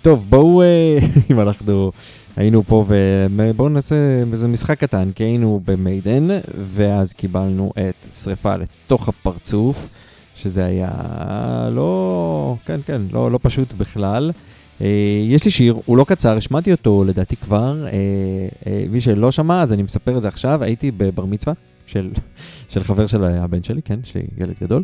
טוב, 0.02 0.26
בואו, 0.30 0.62
אה, 0.62 1.00
אם 1.32 1.40
אנחנו 1.40 1.92
היינו 2.36 2.64
פה, 2.64 2.86
ובואו 2.88 3.70
נעשה 3.70 3.96
איזה 4.34 4.48
משחק 4.48 4.80
קטן, 4.80 5.12
כי 5.16 5.24
היינו 5.24 5.62
במיידן, 5.66 6.28
ואז 6.74 7.14
קיבלנו 7.14 7.72
את 7.78 8.14
שריפה 8.14 8.56
לתוך 8.56 9.10
הפרצוף, 9.10 9.88
שזה 10.36 10.66
היה 10.66 10.90
לא, 11.72 12.56
כן, 12.66 12.80
כן, 12.86 13.02
לא, 13.12 13.32
לא 13.32 13.40
פשוט 13.42 13.74
בכלל. 13.74 14.32
אה, 14.82 15.24
יש 15.28 15.46
לי 15.46 15.52
שיר, 15.52 15.76
הוא 15.86 15.98
לא 15.98 16.04
קצר, 16.04 16.38
השמעתי 16.38 16.72
אותו 16.72 17.04
לדעתי 17.04 17.36
כבר, 17.36 17.86
אה, 17.86 17.92
אה, 18.68 18.84
מי 18.90 19.02
שלא 19.02 19.32
שמע, 19.32 19.62
אז 19.62 19.74
אני 19.74 19.84
מספר 19.84 20.18
את 20.18 20.22
זה 20.22 20.28
עכשיו, 20.28 20.64
הייתי 20.64 20.92
בבר 20.92 21.26
מצווה. 21.26 21.54
של, 21.86 22.10
של 22.68 22.84
חבר 22.84 23.08
של 23.08 23.24
הבן 23.24 23.64
שלי, 23.64 23.82
כן, 23.82 24.00
שלי 24.04 24.22
ילד 24.38 24.54
גדול, 24.62 24.84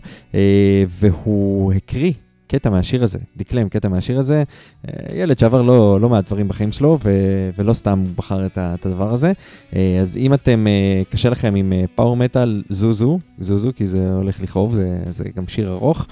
והוא 0.87 1.73
הקריא 1.73 2.13
קטע 2.47 2.69
מהשיר 2.69 3.03
הזה, 3.03 3.19
דקלם 3.37 3.69
קטע 3.69 3.89
מהשיר 3.89 4.19
הזה, 4.19 4.43
אה, 4.87 5.15
ילד 5.15 5.39
שעבר 5.39 5.61
לא, 5.61 6.01
לא 6.01 6.09
מעט 6.09 6.25
דברים 6.25 6.47
בחיים 6.47 6.71
שלו, 6.71 6.97
ו, 7.03 7.09
ולא 7.57 7.73
סתם 7.73 7.99
הוא 7.99 8.15
בחר 8.15 8.45
את, 8.45 8.57
את 8.57 8.85
הדבר 8.85 9.13
הזה. 9.13 9.31
אה, 9.75 9.99
אז 10.01 10.17
אם 10.17 10.33
אתם, 10.33 10.67
אה, 10.67 11.01
קשה 11.09 11.29
לכם 11.29 11.55
עם 11.55 11.73
פאור 11.95 12.17
מטאל, 12.17 12.63
זוזו, 12.69 13.19
זוזו, 13.39 13.71
כי 13.75 13.85
זה 13.85 14.11
הולך 14.13 14.41
לכאוב, 14.41 14.75
זה, 14.75 14.99
זה 15.09 15.23
גם 15.35 15.47
שיר 15.47 15.71
ארוך. 15.71 16.07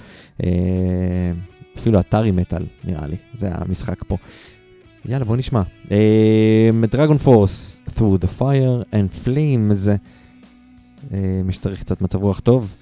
אפילו 1.77 1.99
אתרי 1.99 2.31
מטאל, 2.31 2.63
נראה 2.83 3.07
לי, 3.07 3.15
זה 3.33 3.49
המשחק 3.51 4.03
פה. 4.03 4.17
יאללה, 5.05 5.25
בוא 5.25 5.37
נשמע. 5.37 5.61
דרגון 6.91 7.17
פורס, 7.17 7.81
Through 7.95 8.23
the 8.23 8.41
Fire 8.41 8.93
and 8.93 9.27
Flames, 9.27 9.89
מי 11.43 11.53
שצריך 11.53 11.79
קצת 11.79 12.01
מצב 12.01 12.23
רוח 12.23 12.39
טוב 12.39 12.73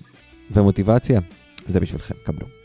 ומוטיבציה, 0.51 1.19
זה 1.67 1.79
בשבילכם, 1.79 2.15
קבלו. 2.23 2.62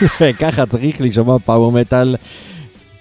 ככה 0.40 0.66
צריך 0.66 1.00
להישמע 1.00 1.38
פאוור 1.38 1.72
מטאל. 1.72 2.16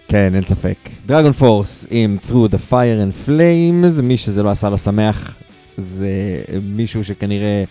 כן, 0.07 0.35
אין 0.35 0.45
ספק. 0.45 0.77
דרגון 1.05 1.31
פורס 1.31 1.87
עם 1.91 2.17
Through 2.21 2.51
the 2.51 2.71
Fire 2.71 2.99
and 3.01 3.27
Flames, 3.27 4.01
מי 4.01 4.17
שזה 4.17 4.43
לא 4.43 4.49
עשה 4.49 4.69
לו 4.69 4.77
שמח, 4.77 5.35
זה 5.77 6.09
מישהו 6.63 7.03
שכנראה 7.03 7.63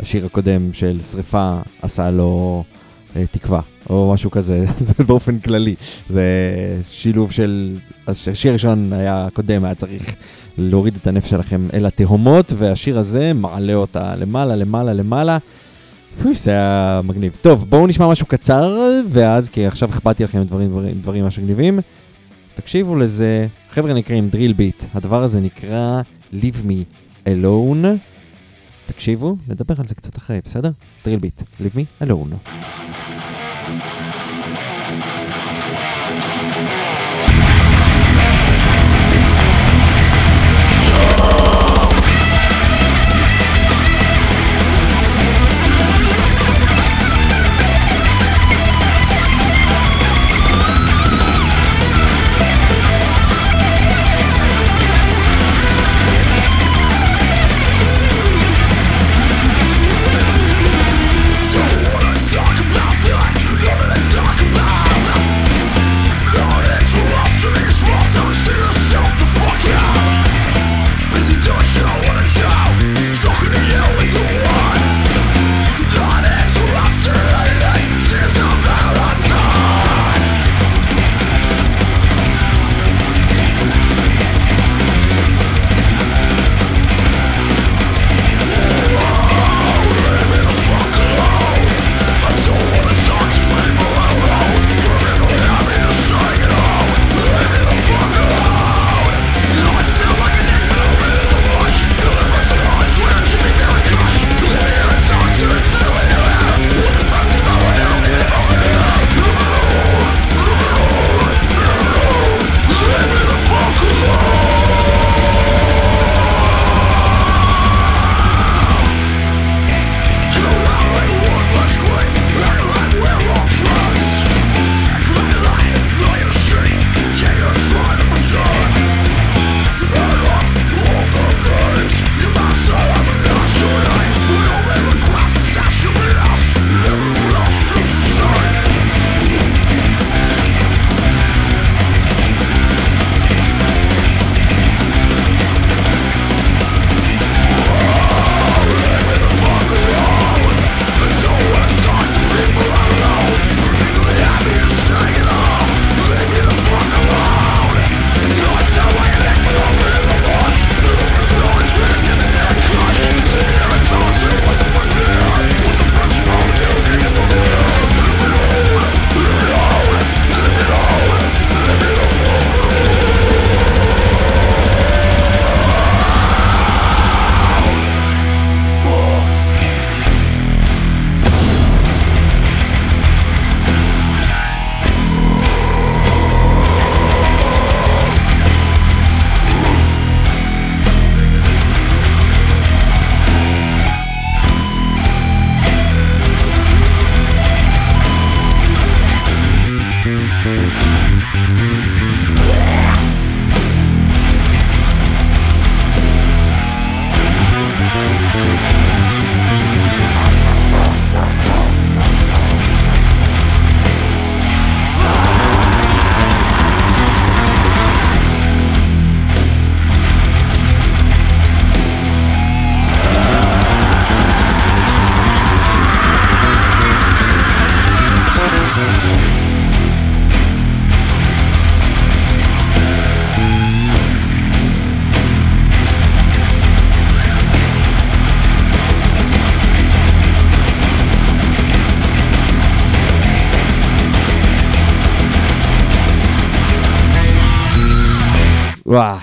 השיר 0.00 0.26
הקודם 0.26 0.72
של 0.72 1.02
שריפה 1.02 1.58
עשה 1.82 2.10
לו 2.10 2.64
אה, 3.16 3.24
תקווה, 3.30 3.60
או 3.90 4.10
משהו 4.14 4.30
כזה, 4.30 4.64
זה 4.78 5.04
באופן 5.04 5.38
כללי. 5.38 5.74
זה 6.10 6.22
שילוב 6.90 7.30
של, 7.30 7.76
השיר 8.06 8.50
הראשון 8.50 8.92
היה 8.92 9.26
הקודם, 9.26 9.64
היה 9.64 9.74
צריך 9.74 10.14
להוריד 10.58 10.96
את 10.96 11.06
הנפש 11.06 11.30
שלכם 11.30 11.66
אל 11.74 11.86
התהומות, 11.86 12.52
והשיר 12.56 12.98
הזה 12.98 13.32
מעלה 13.32 13.74
אותה 13.74 14.14
למעלה, 14.16 14.56
למעלה, 14.56 14.92
למעלה. 14.92 15.38
זה 16.34 16.50
היה 16.50 17.00
מגניב. 17.04 17.36
טוב, 17.42 17.70
בואו 17.70 17.86
נשמע 17.86 18.08
משהו 18.08 18.26
קצר, 18.26 19.00
ואז, 19.08 19.48
כי 19.48 19.66
עכשיו 19.66 19.90
אכפתי 19.90 20.24
לכם 20.24 20.42
דברים, 20.42 20.68
דברים, 20.68 20.94
דברים 20.94 21.24
ממש 21.24 21.38
מגניבים. 21.38 21.80
תקשיבו 22.54 22.96
לזה, 22.96 23.46
חבר'ה 23.70 23.92
נקראים 23.92 24.30
drill 24.32 24.58
beat, 24.58 24.84
הדבר 24.94 25.22
הזה 25.22 25.40
נקרא 25.40 26.02
Leave 26.32 26.66
me 26.66 26.84
alone. 27.26 27.86
תקשיבו, 28.86 29.36
נדבר 29.48 29.74
על 29.78 29.86
זה 29.86 29.94
קצת 29.94 30.16
אחרי, 30.18 30.40
בסדר? 30.44 30.70
drill 31.04 31.20
beat, 31.20 31.42
Leave 31.60 31.76
me 31.76 32.06
alone. 32.06 32.50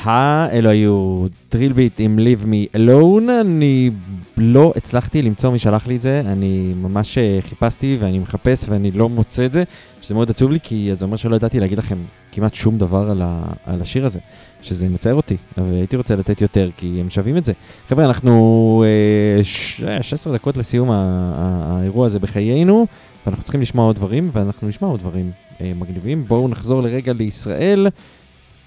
וואה, 0.09 0.47
אלו 0.51 0.69
היו 0.69 1.25
beat 1.53 1.99
עם 1.99 2.19
Leave 2.19 2.45
me 2.45 2.75
alone, 2.77 3.31
אני 3.41 3.91
לא 4.37 4.73
הצלחתי 4.75 5.21
למצוא 5.21 5.49
מי 5.51 5.59
שלח 5.59 5.87
לי 5.87 5.95
את 5.95 6.01
זה, 6.01 6.21
אני 6.25 6.73
ממש 6.81 7.17
אה, 7.17 7.39
חיפשתי 7.41 7.97
ואני 7.99 8.19
מחפש 8.19 8.65
ואני 8.69 8.91
לא 8.91 9.09
מוצא 9.09 9.45
את 9.45 9.53
זה, 9.53 9.63
שזה 10.01 10.13
מאוד 10.13 10.29
עצוב 10.29 10.51
לי, 10.51 10.59
כי 10.63 10.89
זה 10.93 11.05
אומר 11.05 11.17
שלא 11.17 11.35
ידעתי 11.35 11.59
להגיד 11.59 11.77
לכם 11.77 11.97
כמעט 12.31 12.53
שום 12.53 12.77
דבר 12.77 13.09
על, 13.11 13.21
ה, 13.21 13.41
על 13.65 13.81
השיר 13.81 14.05
הזה, 14.05 14.19
שזה 14.61 14.89
מצער 14.89 15.13
אותי, 15.15 15.37
והייתי 15.57 15.95
רוצה 15.95 16.15
לתת 16.15 16.41
יותר, 16.41 16.69
כי 16.77 16.97
הם 16.99 17.09
שווים 17.09 17.37
את 17.37 17.45
זה. 17.45 17.53
חבר'ה, 17.89 18.05
אנחנו 18.05 18.83
אה, 18.87 19.43
ש- 19.43 19.83
אה, 19.87 20.03
16 20.03 20.33
דקות 20.33 20.57
לסיום 20.57 20.91
ה- 20.91 20.93
ה- 20.95 21.77
האירוע 21.79 22.05
הזה 22.05 22.19
בחיינו, 22.19 22.87
ואנחנו 23.25 23.43
צריכים 23.43 23.61
לשמוע 23.61 23.85
עוד 23.85 23.95
דברים, 23.95 24.29
ואנחנו 24.33 24.67
נשמע 24.67 24.87
עוד 24.87 24.99
דברים 24.99 25.31
אה, 25.61 25.71
מגניבים. 25.79 26.25
בואו 26.27 26.47
נחזור 26.47 26.83
לרגע 26.83 27.13
לישראל. 27.13 27.87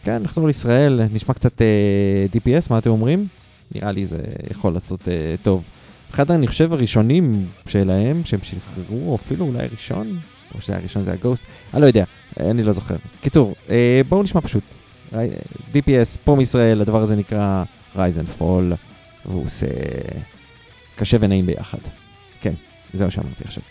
כן, 0.04 0.22
נחזור 0.22 0.46
לישראל, 0.46 1.00
נשמע 1.12 1.34
קצת 1.34 1.62
אה, 1.62 2.26
DPS, 2.32 2.66
מה 2.70 2.78
אתם 2.78 2.90
אומרים? 2.90 3.26
נראה 3.74 3.92
לי 3.92 4.06
זה 4.06 4.18
יכול 4.50 4.72
לעשות 4.72 5.08
אה, 5.08 5.34
טוב. 5.42 5.64
אחד, 6.10 6.30
אני 6.30 6.46
חושב, 6.46 6.72
הראשונים 6.72 7.46
שלהם, 7.66 8.22
שהם 8.24 8.40
שחררו, 8.42 9.10
או 9.10 9.14
אפילו 9.14 9.46
אולי 9.46 9.66
ראשון, 9.72 10.18
או 10.54 10.60
שזה 10.60 10.76
הראשון, 10.76 11.02
זה 11.02 11.10
היה 11.10 11.20
גוסט, 11.22 11.44
אני 11.74 11.82
לא 11.82 11.86
יודע, 11.86 12.04
אני 12.40 12.62
לא 12.62 12.72
זוכר. 12.72 12.96
קיצור, 13.20 13.54
אה, 13.70 14.00
בואו 14.08 14.22
נשמע 14.22 14.40
פשוט. 14.40 14.64
DPS 15.74 16.18
פה 16.24 16.36
מישראל, 16.36 16.80
הדבר 16.80 17.02
הזה 17.02 17.16
נקרא 17.16 17.64
Rise 17.94 17.98
and 17.98 18.40
Fall, 18.40 18.74
והוא 19.26 19.44
עושה 19.44 19.66
קשה 20.96 21.16
ונעים 21.20 21.46
ביחד. 21.46 21.78
כן, 22.40 22.54
זה 22.94 23.04
מה 23.04 23.10
שאמרתי 23.10 23.44
עכשיו. 23.44 23.62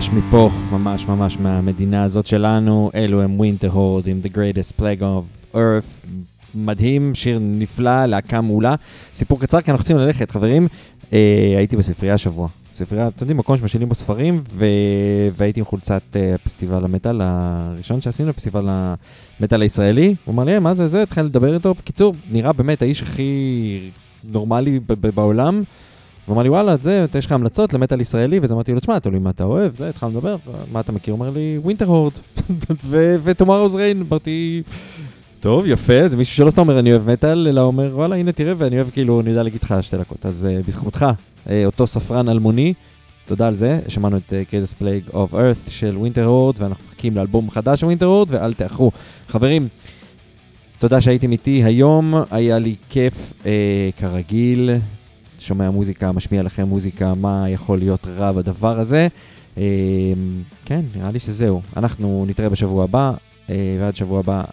ממש 0.00 0.10
מפה, 0.10 0.50
ממש 0.72 1.06
ממש 1.06 1.38
מהמדינה 1.38 2.02
הזאת 2.02 2.26
שלנו, 2.26 2.90
אלו 2.94 3.22
הם 3.22 3.38
ווינטר 3.38 3.68
הורד 3.68 4.06
עם 4.06 4.20
The 4.24 4.28
Greatest 4.28 4.80
Plague 4.80 5.00
of 5.02 5.54
Earth, 5.56 6.08
מדהים, 6.54 7.14
שיר 7.14 7.38
נפלא, 7.42 8.06
להקה 8.06 8.40
מעולה. 8.40 8.74
סיפור 9.14 9.40
קצר, 9.40 9.60
כי 9.60 9.70
אנחנו 9.70 9.82
רוצים 9.82 9.98
ללכת, 9.98 10.30
חברים. 10.30 10.68
אה, 11.12 11.54
הייתי 11.56 11.76
בספרייה 11.76 12.14
השבוע. 12.14 12.48
ספרייה, 12.74 13.08
אתם 13.08 13.16
יודעים, 13.20 13.36
מקום 13.36 13.58
שמשאילים 13.58 13.88
בו 13.88 13.94
ספרים, 13.94 14.42
ו... 14.50 14.64
והייתי 15.36 15.60
עם 15.60 15.66
חולצת 15.66 16.02
אה, 16.16 16.34
פסטיבל 16.44 16.84
המטאל 16.84 17.20
הראשון 17.24 18.00
שעשינו, 18.00 18.34
פסטיבל 18.34 18.68
המטאל 19.40 19.62
הישראלי. 19.62 20.14
הוא 20.24 20.34
אמר 20.34 20.44
לי, 20.44 20.54
"אה, 20.54 20.60
מה 20.60 20.74
זה 20.74 20.86
זה? 20.86 21.02
התחלתי 21.02 21.28
לדבר 21.28 21.54
איתו. 21.54 21.74
בקיצור, 21.74 22.14
נראה 22.30 22.52
באמת 22.52 22.82
האיש 22.82 23.02
הכי 23.02 23.90
נורמלי 24.32 24.80
בעולם. 25.14 25.62
הוא 26.26 26.34
אמר 26.34 26.42
לי, 26.42 26.48
וואלה, 26.48 26.76
זה, 26.76 27.06
יש 27.18 27.26
לך 27.26 27.32
המלצות 27.32 27.72
למטאל 27.72 28.00
ישראלי? 28.00 28.38
ואז 28.38 28.52
אמרתי 28.52 28.74
לו, 28.74 28.80
תשמע, 28.80 28.98
תלוי 28.98 29.18
מה 29.18 29.30
אתה 29.30 29.44
אוהב, 29.44 29.76
זה, 29.76 29.88
התחלנו 29.88 30.12
לדבר, 30.12 30.36
מה 30.72 30.80
אתה 30.80 30.92
מכיר? 30.92 31.14
הוא 31.14 31.20
אומר 31.20 31.30
לי, 31.30 31.58
Winterhorde, 31.62 32.12
ו 33.24 33.28
Tomorrow's 33.28 33.74
Rain, 33.74 34.04
אמרתי, 34.08 34.62
טוב, 35.40 35.66
יפה, 35.66 36.08
זה 36.08 36.16
מישהו 36.16 36.36
שלא 36.36 36.50
סתם 36.50 36.60
אומר 36.60 36.78
אני 36.78 36.92
אוהב 36.92 37.10
מטאל, 37.10 37.48
אלא 37.48 37.60
אומר, 37.60 37.90
וואלה, 37.94 38.16
הנה 38.16 38.32
תראה, 38.32 38.52
ואני 38.56 38.76
אוהב 38.76 38.90
כאילו, 38.90 39.20
אני 39.20 39.30
יודע 39.30 39.42
להגיד 39.42 39.62
לך 39.62 39.74
שתי 39.80 39.96
דקות. 39.96 40.26
אז 40.26 40.48
uh, 40.50 40.66
בזכותך, 40.66 41.06
uh, 41.46 41.50
אותו 41.64 41.86
ספרן 41.86 42.28
אלמוני, 42.28 42.74
תודה 43.26 43.48
על 43.48 43.56
זה, 43.56 43.80
שמענו 43.88 44.16
את 44.16 44.32
Greatest 44.50 44.82
Plague 44.82 45.14
of 45.14 45.32
Earth 45.32 45.70
של 45.70 45.96
Winterhorde, 45.96 46.54
ואנחנו 46.58 46.84
מחכים 46.88 47.16
לאלבום 47.16 47.50
חדש 47.50 47.80
של 47.80 47.86
Winterhorde, 47.86 48.28
ואל 48.30 48.54
תאחרו. 48.54 48.90
חברים, 49.28 49.68
תודה 50.78 51.00
שהייתם 51.00 51.32
איתי 51.32 51.62
היום, 51.64 52.14
היה 52.30 52.58
לי 52.58 52.74
כיף 52.90 53.32
uh, 53.42 53.46
כרגיל, 53.96 54.70
שומע 55.50 55.70
מוזיקה, 55.70 56.12
משמיע 56.12 56.42
לכם 56.42 56.68
מוזיקה, 56.68 57.14
מה 57.14 57.46
יכול 57.48 57.78
להיות 57.78 58.06
רע 58.06 58.32
בדבר 58.32 58.78
הזה. 58.78 59.08
אה, 59.58 59.62
כן, 60.64 60.80
נראה 60.96 61.10
לי 61.10 61.20
שזהו. 61.20 61.62
אנחנו 61.76 62.24
נתראה 62.28 62.48
בשבוע 62.48 62.84
הבא, 62.84 63.12
אה, 63.50 63.76
ועד 63.80 63.96
שבוע 63.96 64.18
הבא 64.18 64.44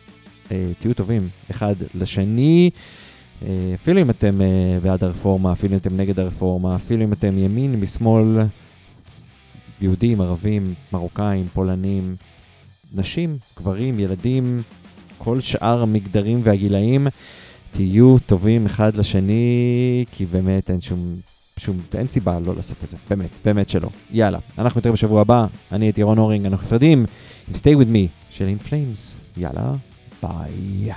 אה, 0.52 0.72
תהיו 0.80 0.94
טובים 0.94 1.30
אחד 1.52 1.76
לשני. 1.96 2.70
אפילו 3.76 4.02
אם 4.02 4.10
אתם 4.10 4.40
בעד 4.84 5.04
הרפורמה, 5.04 5.52
אפילו 5.52 5.74
אם 5.74 5.78
אתם 5.78 5.98
נגד 5.98 6.20
הרפורמה, 6.20 6.76
אפילו 6.76 7.04
אם 7.04 7.14
אתם 7.14 7.38
ימין, 7.38 7.80
משמאל, 7.80 8.38
יהודים, 9.82 10.22
ערבים, 10.22 10.74
מרוקאים, 10.94 11.48
פולנים, 11.48 12.16
נשים, 12.96 13.38
גברים, 13.58 14.00
ילדים, 14.00 14.62
כל 15.18 15.42
שאר 15.42 15.82
המגדרים 15.82 16.42
והגילאים. 16.44 17.08
תהיו 17.72 18.18
טובים 18.26 18.66
אחד 18.66 18.96
לשני, 18.96 20.06
כי 20.12 20.26
באמת 20.26 20.70
אין 20.70 20.82
שום, 20.82 21.16
שום, 21.58 21.78
אין 21.94 22.08
סיבה 22.08 22.40
לא 22.40 22.56
לעשות 22.56 22.78
את 22.84 22.90
זה, 22.92 22.98
באמת, 23.10 23.30
באמת 23.46 23.70
שלא. 23.70 23.90
יאללה, 24.12 24.40
אנחנו 24.58 24.80
נתראה 24.80 24.94
בשבוע 24.94 25.22
הבא, 25.22 25.46
אני 25.72 25.86
הייתי 25.86 26.04
רון 26.04 26.18
אורינג, 26.18 26.46
אנחנו 26.46 26.66
נפרדים 26.66 27.06
עם 27.48 27.54
Stay 27.56 27.82
With 27.82 27.90
Me 27.90 28.30
של 28.30 28.54
In 28.60 28.68
Flames. 28.70 29.18
יאללה, 29.38 29.74
ביי. 30.24 30.94